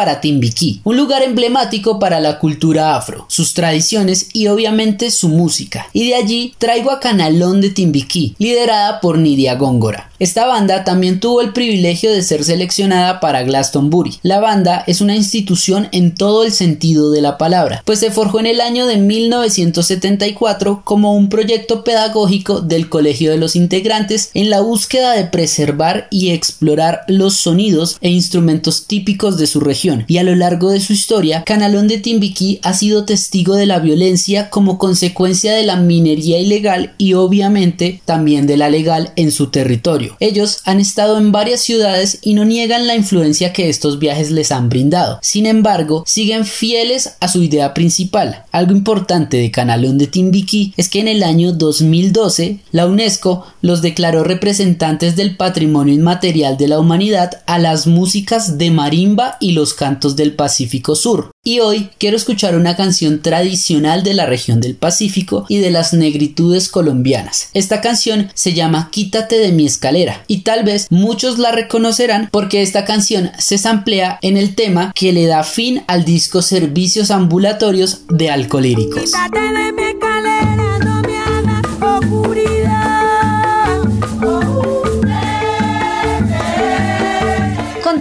para 0.08 0.22
Timbiquí, 0.22 0.80
un 0.84 0.96
lugar 0.96 1.22
emblemático 1.22 1.98
para 1.98 2.18
la 2.18 2.38
cultura 2.38 2.96
afro, 2.96 3.26
sus 3.28 3.52
tradiciones 3.52 4.30
y 4.32 4.46
obviamente 4.46 5.10
su 5.10 5.28
música. 5.28 5.86
Y 5.92 6.08
de 6.08 6.14
allí 6.14 6.54
traigo 6.56 6.90
a 6.90 6.98
Canalón 6.98 7.60
de 7.60 7.68
Timbiquí, 7.68 8.34
liderada 8.38 9.00
por 9.00 9.18
Nidia 9.18 9.56
Góngora. 9.56 10.08
Esta 10.18 10.46
banda 10.46 10.82
también 10.82 11.20
tuvo 11.20 11.42
el 11.42 11.52
privilegio 11.52 12.10
de 12.10 12.22
ser 12.22 12.42
seleccionada 12.42 13.20
para 13.20 13.44
Glastonbury. 13.44 14.18
La 14.22 14.40
banda 14.40 14.82
es 14.86 15.00
una 15.00 15.14
institución 15.14 15.88
en 15.92 16.14
todo 16.14 16.42
el 16.42 16.50
sentido 16.50 17.12
de 17.12 17.20
la 17.20 17.38
palabra, 17.38 17.82
pues 17.84 18.00
se 18.00 18.10
forjó 18.10 18.40
en 18.40 18.46
el 18.46 18.60
año 18.60 18.86
de 18.86 18.96
1974 18.96 20.82
como 20.84 21.14
un 21.14 21.28
proyecto 21.28 21.84
pedagógico 21.84 22.62
del 22.62 22.88
Colegio 22.88 23.30
de 23.30 23.36
los 23.36 23.54
Integrantes 23.54 24.30
en 24.34 24.50
la 24.50 24.60
búsqueda 24.60 25.12
de 25.12 25.24
preservar 25.24 26.08
y 26.10 26.30
explorar 26.30 27.02
los 27.06 27.36
sonidos 27.36 27.98
e 28.00 28.08
instrumentos 28.08 28.86
típicos 28.86 29.36
de 29.36 29.46
su 29.46 29.60
región. 29.60 29.97
Y 30.06 30.18
a 30.18 30.22
lo 30.22 30.34
largo 30.34 30.70
de 30.70 30.80
su 30.80 30.92
historia, 30.92 31.44
Canalón 31.44 31.88
de 31.88 31.98
Timbiquí 31.98 32.60
ha 32.62 32.74
sido 32.74 33.04
testigo 33.04 33.54
de 33.54 33.66
la 33.66 33.78
violencia 33.78 34.50
como 34.50 34.78
consecuencia 34.78 35.52
de 35.52 35.64
la 35.64 35.76
minería 35.76 36.38
ilegal 36.38 36.94
y 36.98 37.14
obviamente 37.14 38.00
también 38.04 38.46
de 38.46 38.56
la 38.56 38.70
legal 38.70 39.12
en 39.16 39.32
su 39.32 39.48
territorio. 39.48 40.16
Ellos 40.20 40.60
han 40.64 40.80
estado 40.80 41.18
en 41.18 41.32
varias 41.32 41.60
ciudades 41.60 42.18
y 42.22 42.34
no 42.34 42.44
niegan 42.44 42.86
la 42.86 42.94
influencia 42.94 43.52
que 43.52 43.68
estos 43.68 43.98
viajes 43.98 44.30
les 44.30 44.52
han 44.52 44.68
brindado. 44.68 45.18
Sin 45.22 45.46
embargo, 45.46 46.04
siguen 46.06 46.44
fieles 46.44 47.16
a 47.20 47.28
su 47.28 47.42
idea 47.42 47.74
principal. 47.74 48.44
Algo 48.52 48.72
importante 48.72 49.36
de 49.36 49.50
Canalón 49.50 49.98
de 49.98 50.06
Timbiquí 50.06 50.72
es 50.76 50.88
que 50.88 51.00
en 51.00 51.08
el 51.08 51.22
año 51.22 51.52
2012 51.52 52.60
la 52.72 52.86
UNESCO 52.86 53.46
los 53.60 53.82
declaró 53.82 54.24
representantes 54.24 55.16
del 55.16 55.36
patrimonio 55.36 55.94
inmaterial 55.94 56.56
de 56.56 56.68
la 56.68 56.78
humanidad 56.78 57.42
a 57.46 57.58
las 57.58 57.86
músicas 57.86 58.58
de 58.58 58.70
marimba 58.70 59.36
y 59.40 59.52
los 59.52 59.74
cantos 59.88 60.16
del 60.16 60.34
Pacífico 60.34 60.94
Sur. 60.94 61.30
Y 61.42 61.60
hoy 61.60 61.88
quiero 61.96 62.18
escuchar 62.18 62.54
una 62.54 62.76
canción 62.76 63.22
tradicional 63.22 64.02
de 64.02 64.12
la 64.12 64.26
región 64.26 64.60
del 64.60 64.74
Pacífico 64.74 65.46
y 65.48 65.56
de 65.58 65.70
las 65.70 65.94
negritudes 65.94 66.68
colombianas. 66.68 67.48
Esta 67.54 67.80
canción 67.80 68.30
se 68.34 68.52
llama 68.52 68.90
Quítate 68.92 69.38
de 69.38 69.50
mi 69.50 69.64
escalera 69.64 70.24
y 70.26 70.40
tal 70.40 70.62
vez 70.62 70.88
muchos 70.90 71.38
la 71.38 71.52
reconocerán 71.52 72.28
porque 72.30 72.60
esta 72.60 72.84
canción 72.84 73.30
se 73.38 73.56
samplea 73.56 74.18
en 74.20 74.36
el 74.36 74.54
tema 74.54 74.92
que 74.94 75.14
le 75.14 75.24
da 75.24 75.42
fin 75.42 75.84
al 75.86 76.04
disco 76.04 76.42
Servicios 76.42 77.10
Ambulatorios 77.10 78.02
de 78.10 78.28
Alcolíricos. 78.28 79.12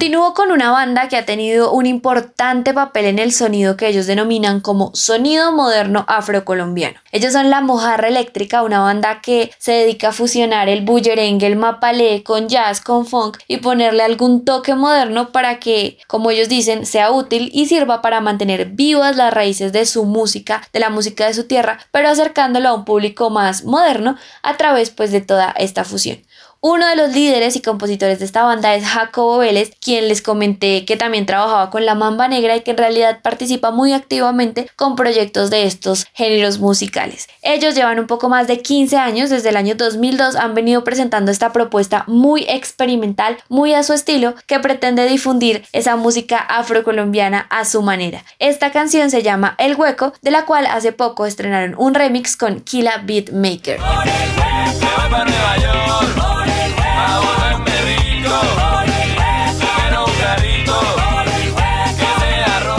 Continúo 0.07 0.33
con 0.33 0.51
una 0.51 0.71
banda 0.71 1.09
que 1.09 1.17
ha 1.17 1.25
tenido 1.25 1.73
un 1.73 1.85
importante 1.85 2.73
papel 2.73 3.07
en 3.07 3.19
el 3.19 3.33
sonido 3.33 3.75
que 3.75 3.89
ellos 3.89 4.07
denominan 4.07 4.61
como 4.61 4.95
sonido 4.95 5.51
moderno 5.51 6.05
afrocolombiano. 6.07 6.97
Ellos 7.11 7.33
son 7.33 7.49
La 7.49 7.59
Mojarra 7.59 8.07
Eléctrica, 8.07 8.63
una 8.63 8.79
banda 8.79 9.19
que 9.19 9.51
se 9.57 9.73
dedica 9.73 10.07
a 10.07 10.11
fusionar 10.13 10.69
el 10.69 10.85
bullerengue, 10.85 11.45
el 11.45 11.57
mapalé 11.57 12.23
con 12.23 12.47
jazz, 12.47 12.79
con 12.79 13.05
funk 13.05 13.39
y 13.49 13.57
ponerle 13.57 14.01
algún 14.01 14.45
toque 14.45 14.75
moderno 14.75 15.33
para 15.33 15.59
que, 15.59 15.97
como 16.07 16.31
ellos 16.31 16.47
dicen, 16.47 16.85
sea 16.85 17.11
útil 17.11 17.49
y 17.53 17.65
sirva 17.65 18.01
para 18.01 18.21
mantener 18.21 18.67
vivas 18.67 19.17
las 19.17 19.33
raíces 19.33 19.73
de 19.73 19.85
su 19.85 20.05
música, 20.05 20.61
de 20.71 20.79
la 20.79 20.89
música 20.89 21.27
de 21.27 21.33
su 21.33 21.47
tierra, 21.47 21.79
pero 21.91 22.07
acercándolo 22.07 22.69
a 22.69 22.75
un 22.75 22.85
público 22.85 23.29
más 23.29 23.65
moderno 23.65 24.15
a 24.41 24.55
través 24.55 24.89
pues 24.89 25.11
de 25.11 25.19
toda 25.19 25.53
esta 25.57 25.83
fusión. 25.83 26.19
Uno 26.59 26.87
de 26.87 26.95
los 26.95 27.13
líderes 27.13 27.55
y 27.55 27.61
compositores 27.61 28.17
de 28.17 28.25
esta 28.25 28.41
banda 28.43 28.73
es 28.73 28.83
Jacobo 28.83 29.37
Vélez, 29.37 29.71
quien 29.79 30.07
les 30.07 30.23
comenté 30.23 30.85
que 30.85 30.97
también 30.97 31.27
trabajaba 31.27 31.69
con 31.69 31.85
la 31.85 31.93
Mamba 31.93 32.27
Negra 32.27 32.55
y 32.55 32.61
que 32.61 32.71
en 32.71 32.77
realidad 32.77 33.19
participa 33.21 33.69
muy 33.69 33.93
activamente 33.93 34.67
con 34.75 34.95
proyectos 34.95 35.51
de 35.51 35.65
estos 35.65 36.07
géneros 36.13 36.57
musicales. 36.57 37.27
Ellos 37.43 37.75
llevan 37.75 37.99
un 37.99 38.07
poco 38.07 38.27
más 38.27 38.47
de 38.47 38.59
15 38.61 38.97
años, 38.97 39.29
desde 39.29 39.49
el 39.49 39.57
año 39.57 39.75
2002 39.75 40.35
han 40.35 40.55
venido 40.55 40.83
presentando 40.83 41.31
esta 41.31 41.53
propuesta 41.53 42.03
muy 42.07 42.43
experimental, 42.49 43.37
muy 43.49 43.75
a 43.75 43.83
su 43.83 43.93
estilo, 43.93 44.33
que 44.47 44.59
pretende 44.59 45.05
difundir 45.05 45.63
esa 45.73 45.95
música 45.95 46.37
afrocolombiana 46.37 47.45
a 47.51 47.65
su 47.65 47.83
manera. 47.83 48.23
Esta 48.39 48.71
canción 48.71 49.11
se 49.11 49.21
llama 49.21 49.53
El 49.59 49.75
Hueco, 49.75 50.13
de 50.23 50.31
la 50.31 50.45
cual 50.45 50.65
hace 50.65 50.91
poco 50.91 51.27
estrenaron 51.27 51.75
un 51.77 51.93
remix 51.93 52.35
con 52.35 52.61
Killa 52.61 53.03
Beatmaker. 53.05 53.79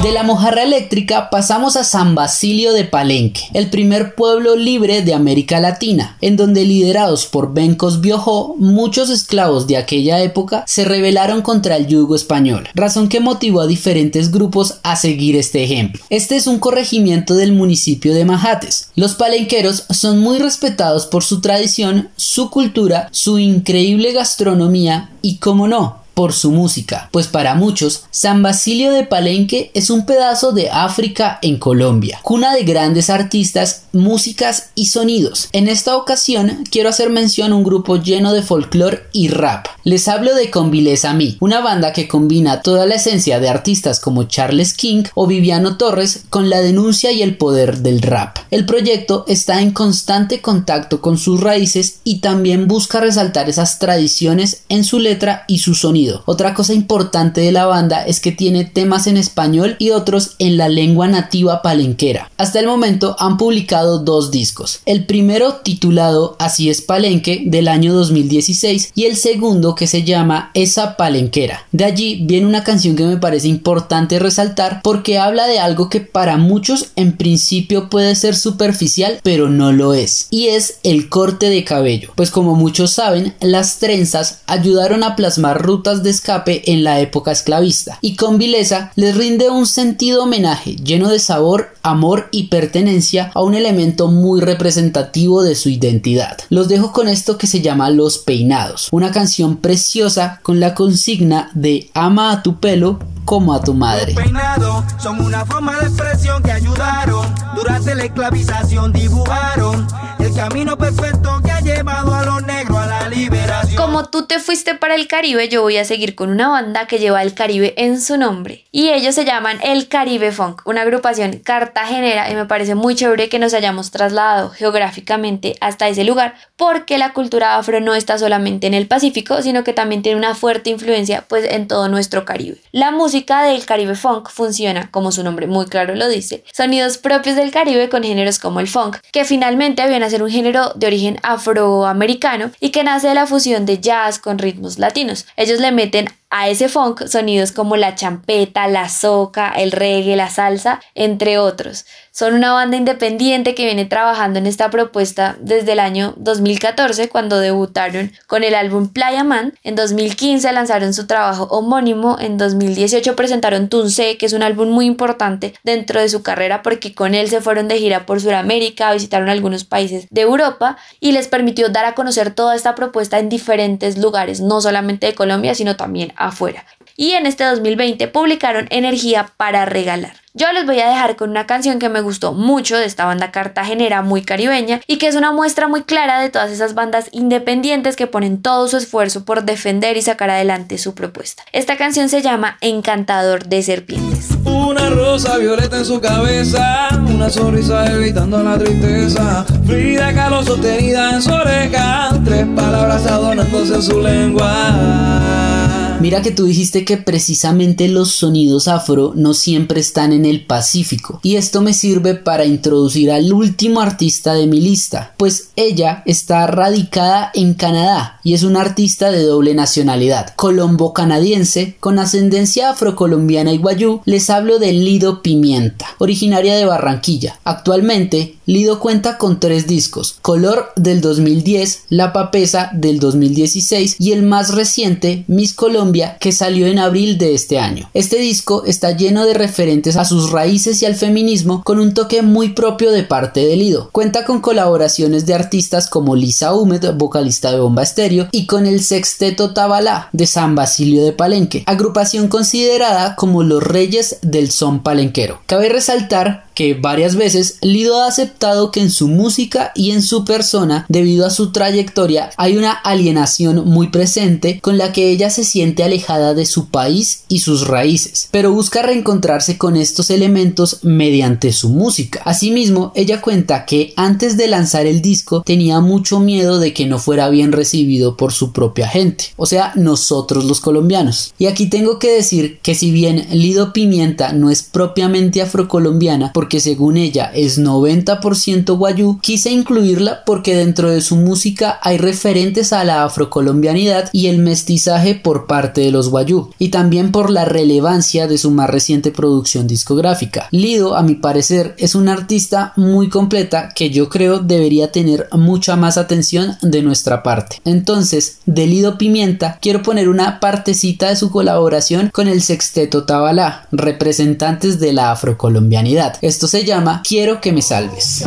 De 0.09 0.15
la 0.15 0.23
mojarra 0.23 0.62
eléctrica 0.62 1.29
pasamos 1.29 1.77
a 1.77 1.85
San 1.85 2.15
Basilio 2.15 2.73
de 2.73 2.85
Palenque, 2.85 3.43
el 3.53 3.69
primer 3.69 4.15
pueblo 4.15 4.57
libre 4.57 5.03
de 5.03 5.12
América 5.12 5.61
Latina, 5.61 6.17
en 6.23 6.38
donde 6.38 6.65
liderados 6.65 7.27
por 7.27 7.53
Bencos 7.53 8.00
Biojó, 8.00 8.57
muchos 8.57 9.11
esclavos 9.11 9.67
de 9.67 9.77
aquella 9.77 10.23
época 10.23 10.65
se 10.67 10.87
rebelaron 10.87 11.43
contra 11.43 11.77
el 11.77 11.88
yugo 11.88 12.17
español, 12.17 12.71
razón 12.75 13.11
que 13.11 13.21
motivó 13.21 13.61
a 13.61 13.67
diferentes 13.67 14.31
grupos 14.31 14.79
a 14.83 14.97
seguir 14.97 15.37
este 15.37 15.62
ejemplo. 15.62 16.03
Este 16.09 16.37
es 16.37 16.47
un 16.47 16.59
corregimiento 16.59 17.35
del 17.35 17.53
municipio 17.53 18.15
de 18.15 18.25
Majates. 18.25 18.88
Los 18.95 19.15
palenqueros 19.15 19.85
son 19.91 20.21
muy 20.21 20.38
respetados 20.38 21.05
por 21.05 21.23
su 21.23 21.43
tradición, 21.43 22.09
su 22.17 22.49
cultura, 22.49 23.11
su 23.12 23.38
increíble 23.38 24.15
gastronomía 24.15 25.11
y, 25.21 25.37
como 25.37 25.69
no, 25.69 25.98
por 26.19 26.33
su 26.33 26.51
música, 26.51 27.09
pues 27.13 27.29
para 27.29 27.55
muchos 27.55 28.07
San 28.11 28.43
Basilio 28.43 28.91
de 28.91 29.05
Palenque 29.05 29.71
es 29.75 29.89
un 29.89 30.05
pedazo 30.05 30.51
de 30.51 30.69
África 30.69 31.39
en 31.43 31.61
Colombia, 31.61 32.19
cuna 32.25 32.53
de 32.57 32.65
grandes 32.65 33.09
artistas, 33.09 33.85
músicas 33.92 34.71
y 34.75 34.87
sonidos. 34.87 35.49
En 35.52 35.68
esta 35.68 35.97
ocasión 35.97 36.64
quiero 36.71 36.88
hacer 36.88 37.11
mención 37.11 37.52
a 37.52 37.57
un 37.57 37.64
grupo 37.64 37.97
lleno 37.97 38.33
de 38.33 38.42
folclore 38.42 39.04
y 39.12 39.28
rap. 39.28 39.66
Les 39.85 40.09
hablo 40.09 40.35
de 40.35 40.50
Convileza 40.50 41.14
Mi, 41.14 41.37
una 41.40 41.61
banda 41.61 41.92
que 41.92 42.09
combina 42.09 42.62
toda 42.62 42.85
la 42.87 42.97
esencia 42.97 43.40
de 43.40 43.49
artistas 43.49 44.00
como 44.00 44.25
Charles 44.25 44.75
King 44.75 45.04
o 45.14 45.26
Viviano 45.26 45.76
Torres 45.78 46.25
con 46.28 46.50
la 46.50 46.61
denuncia 46.61 47.11
y 47.12 47.23
el 47.23 47.37
poder 47.37 47.78
del 47.78 48.02
rap. 48.02 48.38
El 48.50 48.66
proyecto 48.66 49.25
está 49.28 49.62
en 49.62 49.71
constante 49.71 50.40
contacto 50.40 51.00
con 51.00 51.16
sus 51.16 51.40
raíces 51.40 52.00
y 52.04 52.18
también 52.21 52.68
busca 52.68 53.00
resaltar 53.00 53.49
esas 53.49 53.78
tradiciones 53.78 54.62
en 54.68 54.85
su 54.85 54.99
letra 54.99 55.45
y 55.49 55.59
su 55.59 55.75
sonido. 55.75 56.23
Otra 56.26 56.54
cosa 56.54 56.75
importante 56.75 57.40
de 57.40 57.52
la 57.52 57.66
banda 57.66 58.04
es 58.04 58.21
que 58.21 58.33
tiene 58.33 58.64
temas 58.64 59.07
en 59.07 59.16
español 59.16 59.76
y 59.78 59.90
otros 59.90 60.35
en 60.38 60.57
la 60.57 60.68
lengua 60.68 61.09
nativa 61.09 61.62
palenquera. 61.62 62.30
Hasta 62.37 62.61
el 62.61 62.66
momento 62.66 63.16
han 63.18 63.37
publicado 63.37 63.77
dos 63.82 64.30
discos. 64.30 64.80
El 64.87 65.06
primero 65.06 65.56
titulado 65.62 66.37
Así 66.38 66.68
es 66.70 66.82
Palenque 66.82 67.42
del 67.47 67.68
año 67.68 67.94
2016 67.94 68.92
y 68.94 69.04
el 69.04 69.16
segundo 69.16 69.75
que 69.75 69.87
se 69.87 70.04
llama 70.04 70.50
Esa 70.54 70.97
Palenquera. 70.97 71.66
De 71.73 71.85
allí 71.85 72.20
viene 72.25 72.47
una 72.47 72.64
canción 72.64 72.97
que 72.97 73.04
me 73.04 73.16
parece 73.16 73.49
importante 73.49 74.18
resaltar 74.18 74.80
porque 74.82 75.18
habla 75.18 75.47
de 75.47 75.58
algo 75.58 75.88
que 75.88 76.00
para 76.00 76.37
muchos 76.37 76.88
en 76.97 77.16
principio 77.16 77.88
puede 77.88 78.14
ser 78.14 78.37
superficial 78.37 79.20
pero 79.23 79.49
no 79.49 79.73
lo 79.73 79.94
es 79.94 80.26
y 80.30 80.49
es 80.49 80.78
el 80.82 81.08
corte 81.08 81.50
de 81.50 81.64
cabello. 81.64 82.12
Pues 82.14 82.30
como 82.30 82.54
muchos 82.54 82.92
saben 82.92 83.35
las 83.40 83.78
trenzas 83.78 84.40
ayudaron 84.47 85.04
a 85.04 85.16
plasmar 85.16 85.62
rutas 85.62 86.02
de 86.02 86.11
escape 86.11 86.73
en 86.73 86.85
la 86.85 87.00
época 87.00 87.32
esclavista 87.32 87.99
y 88.00 88.16
con 88.16 88.38
vileza 88.38 88.92
les 88.97 89.16
rinde 89.16 89.50
un 89.50 89.66
sentido 89.66 90.25
homenaje 90.25 90.76
lleno 90.76 91.08
de 91.08 91.18
sabor, 91.18 91.75
amor 91.82 92.28
y 92.30 92.44
pertenencia 92.44 93.30
a 93.35 93.42
un 93.42 93.54
elemento 93.54 93.68
muy 94.09 94.41
representativo 94.41 95.43
de 95.43 95.55
su 95.55 95.69
identidad. 95.69 96.39
Los 96.49 96.69
dejo 96.69 96.93
con 96.93 97.09
esto 97.09 97.39
que 97.39 97.47
se 97.47 97.61
llama 97.61 97.91
Los 97.91 98.19
Peinados, 98.19 98.89
una 98.91 99.11
canción 99.11 99.57
preciosa 99.57 100.41
con 100.43 100.61
la 100.61 100.75
consigna 100.75 101.51
de 101.55 101.91
ama 101.95 102.33
a 102.33 102.43
tu 102.43 102.61
pelo 102.61 102.99
como 103.28 103.52
a 103.52 103.61
tu 103.61 103.75
madre. 103.75 104.14
peinados 104.14 104.87
son 104.99 105.20
una 105.20 105.44
forma 105.44 105.78
de 105.80 105.88
expresión 105.88 106.42
que 106.42 106.50
ayudaron 106.50 107.26
durante 107.54 107.94
la 107.94 108.04
esclavización 108.04 108.90
dibujaron 108.90 109.87
el 110.18 110.35
camino 110.35 110.78
perfecto 110.78 111.40
que 111.44 111.50
ha 111.50 111.61
llevado 111.61 112.14
a 112.14 112.25
los 112.25 112.42
negros 112.44 112.78
a 112.78 112.87
la 112.87 113.08
liberación 113.08 113.76
Como 113.76 114.06
tú 114.06 114.26
te 114.26 114.38
fuiste 114.40 114.75
para 114.75 114.94
el 114.94 115.08
Caribe, 115.08 115.49
yo 115.49 115.62
voy 115.62 115.76
a 115.76 115.85
seguir 115.85 116.14
con 116.14 116.30
una 116.30 116.49
banda 116.49 116.87
que 116.87 116.99
lleva 116.99 117.23
el 117.23 117.35
Caribe 117.35 117.75
en 117.76 118.00
su 118.00 118.16
nombre. 118.16 118.64
Y 118.73 118.88
ellos 118.88 119.14
se 119.14 119.25
llaman 119.25 119.58
El 119.62 119.88
Caribe 119.88 120.32
Funk, 120.32 120.62
una 120.64 120.82
agrupación 120.82 121.38
cartagenera 121.38 122.30
y 122.30 122.35
me 122.35 122.47
parece 122.47 122.75
muy 122.75 122.94
chévere 122.94 123.28
que 123.28 123.38
nos 123.38 123.54
hayamos 123.54 123.90
trasladado 123.90 124.50
geográficamente 124.50 125.56
hasta 125.61 125.88
ese 125.88 126.04
lugar 126.04 126.35
porque 126.56 126.99
la 126.99 127.12
cultura 127.12 127.56
afro 127.56 127.80
no 127.80 127.94
está 127.94 128.18
solamente 128.18 128.66
en 128.66 128.75
el 128.75 128.87
Pacífico, 128.87 129.42
sino 129.42 129.64
que 129.64 129.73
también 129.73 130.02
tiene 130.02 130.18
una 130.18 130.35
fuerte 130.35 130.70
influencia 130.70 131.25
pues 131.28 131.44
en 131.50 131.68
todo 131.68 131.88
nuestro 131.88 132.25
Caribe. 132.25 132.58
La 132.73 132.90
música 132.90 133.18
del 133.27 133.67
Caribe 133.67 133.95
Funk 133.95 134.31
funciona, 134.31 134.91
como 134.91 135.13
su 135.13 135.23
nombre 135.23 135.47
muy 135.47 135.67
claro 135.67 135.95
lo 135.95 136.09
dice, 136.09 136.45
sonidos 136.53 136.99
propios 136.99 137.37
del 137.37 137.51
Caribe 137.51 137.89
con 137.89 138.03
géneros 138.03 138.39
como 138.39 138.61
el 138.61 138.69
funk, 138.69 138.99
que 139.13 139.25
finalmente 139.25 139.87
viene 139.89 140.07
a 140.07 140.11
ser 140.11 140.23
un 140.23 140.31
género 140.31 140.73
de 140.75 140.87
origen 140.87 141.19
afroamericano 141.23 142.51
y 142.61 142.71
que 142.71 142.85
nace 142.85 143.09
de 143.09 143.15
la 143.15 143.27
fusión 143.27 143.67
de 143.67 143.81
jazz 143.81 144.19
con 144.19 144.39
ritmos 144.39 144.79
latinos. 144.79 145.27
Ellos 145.37 145.61
le 145.61 145.73
meten 145.73 146.09
a 146.30 146.49
ese 146.49 146.68
funk 146.68 147.06
sonidos 147.06 147.52
como 147.52 147.76
la 147.76 147.94
champeta, 147.94 148.68
la 148.68 148.88
soca, 148.88 149.50
el 149.50 149.73
reggae, 149.73 150.16
la 150.16 150.28
salsa, 150.28 150.80
entre 150.94 151.38
otros. 151.38 151.87
Son 152.18 152.35
una 152.35 152.52
banda 152.52 152.76
independiente 152.76 153.54
que 153.54 153.64
viene 153.64 153.85
trabajando 153.85 154.40
en 154.40 154.47
esta 154.47 154.70
propuesta 154.70 155.37
desde 155.40 155.73
el 155.73 155.78
año 155.78 156.14
2014 156.16 157.08
cuando 157.08 157.38
debutaron 157.38 158.12
con 158.26 158.42
el 158.42 158.56
álbum 158.56 158.88
Playa 158.88 159.23
Man. 159.23 159.54
En 159.62 159.76
2015 159.76 160.52
lanzaron 160.52 160.92
su 160.94 161.06
trabajo 161.06 161.44
homónimo. 161.44 162.18
En 162.18 162.37
2018 162.37 163.14
presentaron 163.14 163.68
Tunce, 163.68 164.16
que 164.18 164.26
es 164.26 164.32
un 164.32 164.42
álbum 164.42 164.68
muy 164.70 164.87
importante 164.87 165.54
dentro 165.62 166.00
de 166.00 166.08
su 166.08 166.23
carrera 166.23 166.62
porque 166.62 166.92
con 166.92 167.14
él 167.14 167.28
se 167.28 167.40
fueron 167.40 167.68
de 167.68 167.78
gira 167.78 168.04
por 168.04 168.20
Sudamérica, 168.20 168.92
visitaron 168.92 169.28
algunos 169.28 169.64
países 169.64 170.08
de 170.11 170.20
Europa 170.23 170.76
y 170.99 171.12
les 171.12 171.28
permitió 171.28 171.68
dar 171.68 171.85
a 171.85 171.94
conocer 171.94 172.35
toda 172.35 172.56
esta 172.56 172.75
propuesta 172.75 173.20
en 173.20 173.28
diferentes 173.28 173.97
lugares, 173.97 174.40
no 174.40 174.61
solamente 174.61 175.06
de 175.06 175.14
Colombia, 175.14 175.54
sino 175.54 175.76
también 175.76 176.12
afuera. 176.19 176.65
Y 176.97 177.13
en 177.13 177.27
este 177.27 177.45
2020 177.45 178.09
publicaron 178.09 178.67
Energía 178.71 179.31
para 179.37 179.65
regalar. 179.65 180.15
Yo 180.35 180.53
les 180.53 180.67
voy 180.67 180.79
a 180.79 180.89
dejar 180.89 181.17
con 181.17 181.31
una 181.31 181.47
canción 181.47 181.79
que 181.81 181.89
me 181.89 182.01
gustó 182.01 182.33
mucho 182.33 182.77
de 182.77 182.85
esta 182.85 183.05
banda 183.07 183.33
cartagenera 183.33 184.03
muy 184.03 184.23
caribeña 184.23 184.81
y 184.87 184.99
que 184.99 185.09
es 185.09 185.17
una 185.17 185.33
muestra 185.33 185.67
muy 185.67 185.83
clara 185.83 186.21
de 186.21 186.29
todas 186.29 186.53
esas 186.53 186.75
bandas 186.75 187.09
independientes 187.11 187.97
que 187.97 188.07
ponen 188.07 188.41
todo 188.41 188.69
su 188.69 188.77
esfuerzo 188.77 189.25
por 189.25 189.43
defender 189.43 189.97
y 189.97 190.03
sacar 190.03 190.31
adelante 190.31 190.79
su 190.79 190.95
propuesta. 190.95 191.43
Esta 191.53 191.77
canción 191.77 192.09
se 192.09 192.23
llama 192.23 192.57
Encantador 192.61 193.47
de 193.47 193.63
Serpientes. 193.65 194.29
Una 194.45 194.91
rosa 194.91 195.39
violeta 195.39 195.79
en 195.79 195.85
su 195.85 196.01
cabeza, 196.01 196.89
una 197.09 197.31
sonrisa 197.31 197.93
evitando 197.93 198.41
la 198.43 198.59
tristeza. 198.59 199.45
Frida 199.67 200.15
Kahlo 200.15 200.45
sostenida 200.45 201.11
en 201.15 201.23
su 201.23 201.33
oreja, 201.33 202.11
tres 202.25 202.47
palabras 202.55 203.07
adornándose 203.07 203.75
en 203.75 203.83
su 203.83 204.01
lengua. 204.01 205.68
Mira 206.00 206.23
que 206.23 206.31
tú 206.31 206.45
dijiste 206.45 206.85
que 206.85 206.97
precisamente 206.97 207.88
los 207.88 208.12
sonidos 208.12 208.69
afro 208.69 209.14
no 209.17 209.35
siempre 209.35 209.81
están 209.81 210.12
en 210.12 210.26
el 210.26 210.47
Pacífico 210.47 211.19
y 211.25 211.35
esto 211.35 211.61
me 211.61 211.75
sirve 211.75 212.14
para 212.14 212.45
introducir 212.45 213.11
al 213.11 213.33
último 213.33 213.81
artista 213.81 214.35
de 214.35 214.47
mi 214.47 214.61
lista, 214.61 215.14
pues 215.17 215.49
ella 215.57 216.05
está 216.07 216.47
radicada 216.47 217.33
en 217.35 217.55
Canadá 217.55 218.18
y 218.28 218.35
es 218.35 218.42
una 218.42 218.61
artista 218.61 219.11
de 219.11 219.23
doble 219.23 219.54
nacionalidad, 219.54 220.35
colombo-canadiense 220.37 221.78
con 221.80 221.99
ascendencia 221.99 222.68
afrocolombiana 222.68 223.54
y 223.54 223.56
guayú, 223.56 224.02
les 224.04 224.28
hablo 224.28 224.58
de 224.58 224.75
Lido 224.75 225.23
Pimienta, 225.23 225.87
originaria 225.97 226.54
de 226.54 226.66
Barranquilla. 226.66 227.40
Actualmente 227.44 228.35
Lido 228.49 228.80
cuenta 228.80 229.18
con 229.18 229.40
tres 229.40 229.66
discos, 229.66 230.16
Color 230.23 230.73
del 230.75 231.02
2010, 231.02 231.82
La 231.90 232.14
Papesa 232.14 232.70
del 232.73 232.99
2016 232.99 233.97
y 233.99 234.12
el 234.12 234.23
más 234.23 234.54
reciente, 234.54 235.25
Miss 235.26 235.52
Colombia, 235.52 236.16
que 236.18 236.32
salió 236.32 236.66
en 236.66 236.78
abril 236.78 237.18
de 237.18 237.35
este 237.35 237.58
año. 237.58 237.90
Este 237.92 238.16
disco 238.16 238.64
está 238.64 238.92
lleno 238.97 239.26
de 239.26 239.35
referentes 239.35 239.97
a 239.97 240.06
sus 240.06 240.30
raíces 240.30 240.80
y 240.80 240.87
al 240.87 240.94
feminismo 240.94 241.62
con 241.62 241.78
un 241.78 241.92
toque 241.92 242.23
muy 242.23 242.54
propio 242.54 242.90
de 242.90 243.02
parte 243.02 243.44
de 243.44 243.54
Lido. 243.54 243.90
Cuenta 243.92 244.25
con 244.25 244.40
colaboraciones 244.40 245.26
de 245.26 245.35
artistas 245.35 245.87
como 245.87 246.16
Lisa 246.16 246.54
Humed, 246.54 246.94
vocalista 246.94 247.52
de 247.52 247.61
Bomba 247.61 247.82
Estéreo, 247.82 248.18
y 248.33 248.47
con 248.47 248.67
el 248.67 248.83
Sexteto 248.83 249.55
Tabalá 249.55 250.09
de 250.13 250.27
San 250.27 250.55
Basilio 250.55 251.05
de 251.05 251.13
Palenque, 251.13 251.63
agrupación 251.67 252.29
considerada 252.29 253.15
como 253.15 253.45
los 253.45 253.63
reyes 253.63 254.19
del 254.23 254.51
son 254.51 254.83
palenquero. 254.83 255.41
Cabe 255.47 255.69
resaltar 255.69 256.48
que 256.59 256.75
varias 256.75 257.15
veces 257.15 257.59
Lido 257.62 258.03
ha 258.03 258.09
aceptado 258.09 258.73
que 258.73 258.81
en 258.81 258.91
su 258.91 259.07
música 259.07 259.71
y 259.77 259.93
en 259.93 260.03
su 260.03 260.25
persona, 260.25 260.87
debido 260.88 261.25
a 261.25 261.31
su 261.31 261.53
trayectoria, 261.53 262.31
hay 262.37 262.57
una 262.57 262.73
alienación 262.73 263.65
muy 263.65 263.91
presente 263.91 264.59
con 264.61 264.77
la 264.77 264.93
que 264.93 265.12
ella 265.12 265.31
se 265.31 265.45
siente 265.45 265.85
alejada 265.85 266.35
de 266.35 266.47
su 266.47 266.67
país 266.67 267.23
y 267.29 267.38
sus 267.38 267.69
raíces, 267.69 268.29
pero 268.33 268.50
busca 268.50 268.83
reencontrarse 268.83 269.57
con 269.57 269.77
estos 269.77 270.11
elementos 270.11 270.81
mediante 270.83 271.53
su 271.53 271.69
música. 271.69 272.23
Asimismo, 272.25 272.91
ella 272.97 273.21
cuenta 273.21 273.65
que 273.65 273.93
antes 273.95 274.37
de 274.37 274.49
lanzar 274.49 274.87
el 274.87 275.00
disco 275.00 275.43
tenía 275.43 275.79
mucho 275.79 276.19
miedo 276.19 276.59
de 276.59 276.75
que 276.75 276.87
no 276.87 276.99
fuera 276.99 277.29
bien 277.29 277.53
recibido 277.53 278.17
por 278.17 278.33
su 278.33 278.50
propia 278.50 278.88
gente, 278.88 279.27
o 279.37 279.47
sea, 279.47 279.71
nosotros 279.77 280.45
los 280.45 280.59
colombianos. 280.59 281.33
Y 281.38 281.47
aquí 281.47 281.67
tengo 281.67 282.00
que 282.00 282.11
decir 282.11 282.59
que 282.62 282.75
si 282.75 282.91
bien 282.91 283.29
Lido 283.31 283.73
Pimienta 283.73 284.33
no 284.33 284.50
es 284.50 284.65
propiamente 284.65 285.41
afrocolombiana, 285.41 286.33
porque 286.35 286.48
según 286.61 286.97
ella 286.97 287.31
es 287.35 287.59
90% 287.59 288.76
guayú, 288.76 289.19
quise 289.21 289.50
incluirla 289.50 290.25
porque 290.25 290.57
dentro 290.57 290.90
de 290.90 291.00
su 291.00 291.17
música 291.17 291.78
hay 291.83 291.99
referentes 291.99 292.73
a 292.73 292.85
la 292.85 293.05
afrocolombianidad 293.05 294.11
y 294.12 294.26
el 294.26 294.38
mestizaje 294.38 295.14
por 295.14 295.47
parte 295.47 295.83
de 295.83 295.93
los 295.93 296.09
guayú, 296.09 296.50
y 296.59 296.69
también 296.69 297.12
por 297.12 297.31
la 297.31 297.45
relevancia 297.45 298.26
de 298.26 298.38
su 298.38 298.50
más 298.50 298.71
reciente 298.71 299.11
producción 299.11 299.67
discográfica. 299.67 300.49
Lido, 300.50 300.97
a 300.97 301.02
mi 301.02 301.14
parecer, 301.14 301.75
es 301.78 301.95
una 301.95 302.12
artista 302.12 302.73
muy 302.76 303.09
completa 303.09 303.71
que 303.75 303.90
yo 303.90 304.09
creo 304.09 304.38
debería 304.38 304.93
tener 304.93 305.28
mucha 305.33 305.76
más 305.76 305.99
atención 305.99 306.57
de 306.62 306.83
nuestra 306.83 307.23
parte. 307.23 307.61
Entonces, 307.64 308.38
de 308.47 308.67
Lido 308.67 308.99
Pimienta, 308.99 309.59
quiero 309.61 309.83
poner 309.83 310.09
una 310.09 310.40
partecita 310.40 311.09
de 311.09 311.17
su 311.17 311.31
colaboración 311.31 312.11
con 312.12 312.28
el 312.28 312.43
sexteto 312.43 313.05
Tabalá, 313.05 313.67
representantes 313.73 314.81
de 314.81 314.93
la 314.93 315.12
afrocolombianidad. 315.12 316.17
Esto 316.38 316.47
se 316.47 316.64
llama 316.64 317.02
Quiero 317.04 317.40
que 317.40 317.50
me 317.50 317.61
salves. 317.61 318.23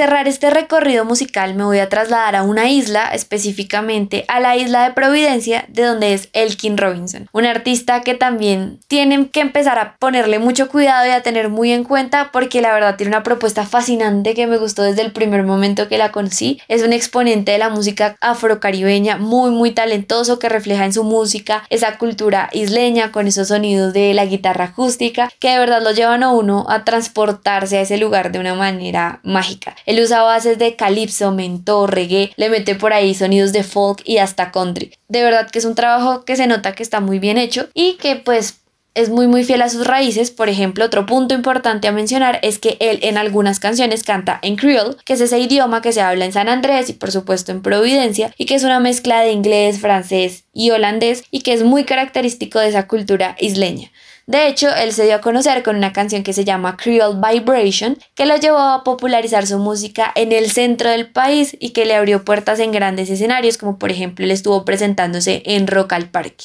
Cerrar 0.00 0.28
este 0.28 0.48
recorrido 0.48 1.04
musical 1.04 1.54
me 1.54 1.64
voy 1.64 1.78
a 1.78 1.90
trasladar 1.90 2.34
a 2.34 2.42
una 2.42 2.70
isla, 2.70 3.10
específicamente 3.12 4.24
a 4.28 4.40
la 4.40 4.56
isla 4.56 4.84
de 4.84 4.94
Providencia, 4.94 5.66
de 5.68 5.82
donde 5.82 6.14
es 6.14 6.30
Elkin 6.32 6.78
Robinson, 6.78 7.28
un 7.32 7.44
artista 7.44 8.00
que 8.00 8.14
también 8.14 8.80
tienen 8.88 9.26
que 9.26 9.40
empezar 9.40 9.78
a 9.78 9.96
ponerle 9.98 10.38
mucho 10.38 10.68
cuidado 10.68 11.06
y 11.06 11.10
a 11.10 11.22
tener 11.22 11.50
muy 11.50 11.70
en 11.72 11.84
cuenta 11.84 12.30
porque 12.32 12.62
la 12.62 12.72
verdad 12.72 12.96
tiene 12.96 13.10
una 13.10 13.22
propuesta 13.22 13.66
fascinante 13.66 14.32
que 14.32 14.46
me 14.46 14.56
gustó 14.56 14.84
desde 14.84 15.02
el 15.02 15.12
primer 15.12 15.42
momento 15.42 15.86
que 15.86 15.98
la 15.98 16.12
conocí. 16.12 16.62
Es 16.68 16.82
un 16.82 16.94
exponente 16.94 17.52
de 17.52 17.58
la 17.58 17.68
música 17.68 18.16
afrocaribeña 18.22 19.18
muy 19.18 19.50
muy 19.50 19.72
talentoso 19.72 20.38
que 20.38 20.48
refleja 20.48 20.86
en 20.86 20.94
su 20.94 21.04
música 21.04 21.64
esa 21.68 21.98
cultura 21.98 22.48
isleña 22.52 23.12
con 23.12 23.26
esos 23.26 23.48
sonidos 23.48 23.92
de 23.92 24.14
la 24.14 24.24
guitarra 24.24 24.64
acústica 24.64 25.30
que 25.38 25.50
de 25.50 25.58
verdad 25.58 25.82
lo 25.82 25.90
llevan 25.90 26.22
a 26.22 26.32
uno 26.32 26.64
a 26.70 26.84
transportarse 26.84 27.76
a 27.76 27.82
ese 27.82 27.98
lugar 27.98 28.32
de 28.32 28.38
una 28.38 28.54
manera 28.54 29.20
mágica. 29.24 29.76
Él 29.90 30.00
usa 30.00 30.22
bases 30.22 30.56
de 30.56 30.76
calipso, 30.76 31.32
mento, 31.32 31.88
reggae, 31.88 32.32
le 32.36 32.48
mete 32.48 32.76
por 32.76 32.92
ahí 32.92 33.12
sonidos 33.12 33.52
de 33.52 33.64
folk 33.64 34.00
y 34.04 34.18
hasta 34.18 34.52
country. 34.52 34.92
De 35.08 35.24
verdad 35.24 35.50
que 35.50 35.58
es 35.58 35.64
un 35.64 35.74
trabajo 35.74 36.24
que 36.24 36.36
se 36.36 36.46
nota 36.46 36.76
que 36.76 36.84
está 36.84 37.00
muy 37.00 37.18
bien 37.18 37.38
hecho 37.38 37.68
y 37.74 37.94
que 37.94 38.14
pues 38.14 38.59
es 38.94 39.08
muy 39.08 39.26
muy 39.26 39.44
fiel 39.44 39.62
a 39.62 39.68
sus 39.68 39.86
raíces. 39.86 40.30
Por 40.30 40.48
ejemplo, 40.48 40.84
otro 40.84 41.06
punto 41.06 41.34
importante 41.34 41.88
a 41.88 41.92
mencionar 41.92 42.38
es 42.42 42.58
que 42.58 42.76
él 42.80 42.98
en 43.02 43.16
algunas 43.16 43.60
canciones 43.60 44.02
canta 44.02 44.38
en 44.42 44.56
creole, 44.56 44.96
que 45.04 45.14
es 45.14 45.20
ese 45.20 45.38
idioma 45.38 45.82
que 45.82 45.92
se 45.92 46.00
habla 46.00 46.24
en 46.24 46.32
San 46.32 46.48
Andrés 46.48 46.90
y 46.90 46.94
por 46.94 47.10
supuesto 47.10 47.52
en 47.52 47.62
Providencia, 47.62 48.34
y 48.36 48.46
que 48.46 48.54
es 48.54 48.64
una 48.64 48.80
mezcla 48.80 49.20
de 49.20 49.32
inglés, 49.32 49.80
francés 49.80 50.44
y 50.52 50.70
holandés 50.70 51.24
y 51.30 51.40
que 51.40 51.52
es 51.52 51.62
muy 51.62 51.84
característico 51.84 52.58
de 52.58 52.68
esa 52.68 52.86
cultura 52.86 53.36
isleña. 53.38 53.90
De 54.26 54.46
hecho, 54.46 54.68
él 54.76 54.92
se 54.92 55.04
dio 55.04 55.16
a 55.16 55.20
conocer 55.20 55.64
con 55.64 55.74
una 55.74 55.92
canción 55.92 56.22
que 56.22 56.32
se 56.32 56.44
llama 56.44 56.76
Creole 56.76 57.18
Vibration, 57.20 57.98
que 58.14 58.26
lo 58.26 58.36
llevó 58.36 58.58
a 58.58 58.84
popularizar 58.84 59.44
su 59.44 59.58
música 59.58 60.12
en 60.14 60.30
el 60.30 60.52
centro 60.52 60.88
del 60.88 61.10
país 61.10 61.56
y 61.58 61.70
que 61.70 61.84
le 61.84 61.96
abrió 61.96 62.24
puertas 62.24 62.60
en 62.60 62.70
grandes 62.70 63.10
escenarios, 63.10 63.58
como 63.58 63.76
por 63.76 63.90
ejemplo 63.90 64.24
él 64.24 64.30
estuvo 64.30 64.64
presentándose 64.64 65.42
en 65.46 65.66
Rock 65.66 65.94
al 65.94 66.10
Parque. 66.10 66.44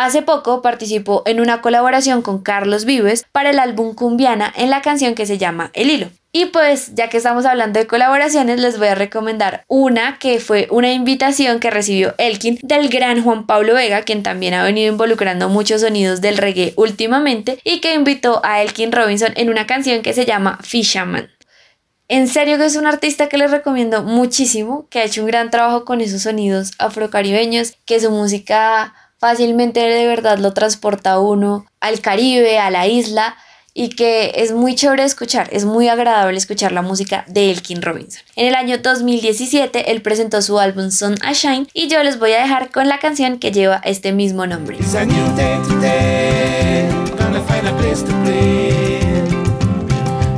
Hace 0.00 0.22
poco 0.22 0.62
participó 0.62 1.22
en 1.26 1.40
una 1.40 1.60
colaboración 1.60 2.22
con 2.22 2.40
Carlos 2.40 2.86
Vives 2.86 3.26
para 3.32 3.50
el 3.50 3.58
álbum 3.58 3.94
Cumbiana 3.94 4.50
en 4.56 4.70
la 4.70 4.80
canción 4.80 5.14
que 5.14 5.26
se 5.26 5.36
llama 5.36 5.70
El 5.74 5.90
Hilo. 5.90 6.08
Y 6.32 6.46
pues, 6.46 6.94
ya 6.94 7.10
que 7.10 7.18
estamos 7.18 7.44
hablando 7.44 7.78
de 7.78 7.86
colaboraciones, 7.86 8.60
les 8.60 8.78
voy 8.78 8.88
a 8.88 8.94
recomendar 8.94 9.62
una 9.68 10.18
que 10.18 10.40
fue 10.40 10.68
una 10.70 10.90
invitación 10.90 11.60
que 11.60 11.68
recibió 11.68 12.14
Elkin 12.16 12.58
del 12.62 12.88
gran 12.88 13.22
Juan 13.22 13.44
Pablo 13.44 13.74
Vega, 13.74 14.00
quien 14.00 14.22
también 14.22 14.54
ha 14.54 14.64
venido 14.64 14.90
involucrando 14.90 15.50
muchos 15.50 15.82
sonidos 15.82 16.22
del 16.22 16.38
reggae 16.38 16.72
últimamente 16.76 17.58
y 17.62 17.80
que 17.80 17.92
invitó 17.92 18.40
a 18.42 18.62
Elkin 18.62 18.92
Robinson 18.92 19.34
en 19.36 19.50
una 19.50 19.66
canción 19.66 20.00
que 20.00 20.14
se 20.14 20.24
llama 20.24 20.58
Fisherman. 20.62 21.28
En 22.08 22.26
serio 22.26 22.56
que 22.56 22.64
es 22.64 22.74
un 22.74 22.86
artista 22.86 23.28
que 23.28 23.36
les 23.36 23.50
recomiendo 23.50 24.02
muchísimo, 24.02 24.88
que 24.88 25.00
ha 25.00 25.04
hecho 25.04 25.20
un 25.20 25.28
gran 25.28 25.50
trabajo 25.50 25.84
con 25.84 26.00
esos 26.00 26.22
sonidos 26.22 26.72
afrocaribeños, 26.78 27.74
que 27.84 28.00
su 28.00 28.10
música 28.10 28.94
fácilmente 29.20 29.80
de 29.80 30.06
verdad 30.06 30.38
lo 30.38 30.52
transporta 30.52 31.20
uno 31.20 31.66
al 31.78 32.00
Caribe, 32.00 32.58
a 32.58 32.70
la 32.70 32.88
isla 32.88 33.36
y 33.72 33.90
que 33.90 34.32
es 34.36 34.52
muy 34.52 34.74
chévere 34.74 35.04
escuchar, 35.04 35.48
es 35.52 35.64
muy 35.64 35.88
agradable 35.88 36.36
escuchar 36.36 36.72
la 36.72 36.82
música 36.82 37.24
de 37.28 37.50
Elkin 37.50 37.82
Robinson. 37.82 38.22
En 38.34 38.48
el 38.48 38.54
año 38.56 38.78
2017 38.78 39.92
él 39.92 40.02
presentó 40.02 40.42
su 40.42 40.58
álbum 40.58 40.90
Sun 40.90 41.16
a 41.22 41.32
Shine 41.32 41.68
y 41.72 41.86
yo 41.86 42.02
les 42.02 42.18
voy 42.18 42.32
a 42.32 42.42
dejar 42.42 42.70
con 42.70 42.88
la 42.88 42.98
canción 42.98 43.38
que 43.38 43.52
lleva 43.52 43.80
este 43.84 44.12
mismo 44.12 44.46
nombre. 44.46 44.78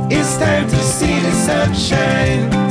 It's 0.09 0.37
time 0.37 0.67
to 0.67 0.75
see 0.77 1.19
the 1.19 1.31
sunshine. 1.31 2.62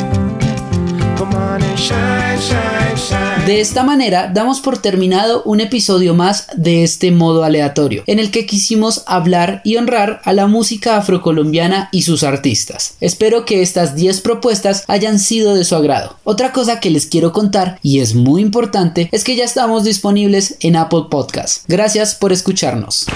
De 3.47 3.61
esta 3.61 3.83
manera 3.83 4.31
damos 4.33 4.61
por 4.61 4.79
terminado 4.79 5.43
un 5.45 5.61
episodio 5.61 6.15
más 6.15 6.47
de 6.57 6.83
este 6.83 7.11
modo 7.11 7.45
aleatorio, 7.45 8.03
en 8.07 8.19
el 8.19 8.31
que 8.31 8.47
quisimos 8.47 9.03
hablar 9.07 9.61
y 9.65 9.77
honrar 9.77 10.21
a 10.25 10.33
la 10.33 10.47
música 10.47 10.97
afrocolombiana 10.97 11.89
y 11.93 12.03
sus 12.03 12.23
artistas. 12.23 12.95
Espero 13.01 13.45
que 13.45 13.63
estas 13.63 13.95
10 13.95 14.21
propuestas 14.21 14.85
hayan 14.89 15.19
sido 15.19 15.55
de 15.55 15.65
su 15.65 15.75
agrado. 15.77 16.17
Otra 16.25 16.53
cosa 16.53 16.81
que 16.81 16.91
les 16.91 17.07
quiero 17.07 17.33
contar, 17.33 17.79
y 17.83 18.01
es 18.01 18.15
muy 18.15 18.43
importante, 18.43 19.09
es 19.13 19.25
que 19.25 19.37
ya 19.37 19.45
estamos 19.45 19.85
disponibles 19.85 20.57
en 20.61 20.77
Apple 20.77 21.05
Podcast. 21.11 21.65
Gracias 21.69 22.15
por 22.15 22.33
escucharnos. 22.33 23.07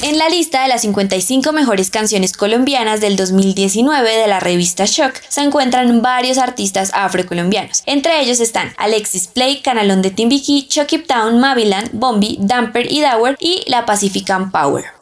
En 0.00 0.16
la 0.16 0.28
lista 0.28 0.62
de 0.62 0.68
las 0.68 0.82
55 0.82 1.52
mejores 1.52 1.90
canciones 1.90 2.32
colombianas 2.32 3.00
del 3.00 3.16
2019 3.16 4.16
de 4.16 4.28
la 4.28 4.38
revista 4.38 4.84
Shock 4.86 5.14
se 5.28 5.40
encuentran 5.40 6.02
varios 6.02 6.38
artistas 6.38 6.92
afrocolombianos. 6.94 7.82
Entre 7.84 8.20
ellos 8.20 8.38
están 8.38 8.72
Alexis 8.76 9.26
Play, 9.26 9.60
Canalón 9.60 10.00
de 10.00 10.10
Timbiquí, 10.10 10.68
Chucky 10.68 10.98
Town, 10.98 11.40
Mavilan, 11.40 11.90
Bombi, 11.92 12.38
Damper 12.40 12.90
y 12.90 13.00
Dower 13.00 13.36
y 13.40 13.64
La 13.66 13.86
Pacifican 13.86 14.52
Power. 14.52 14.97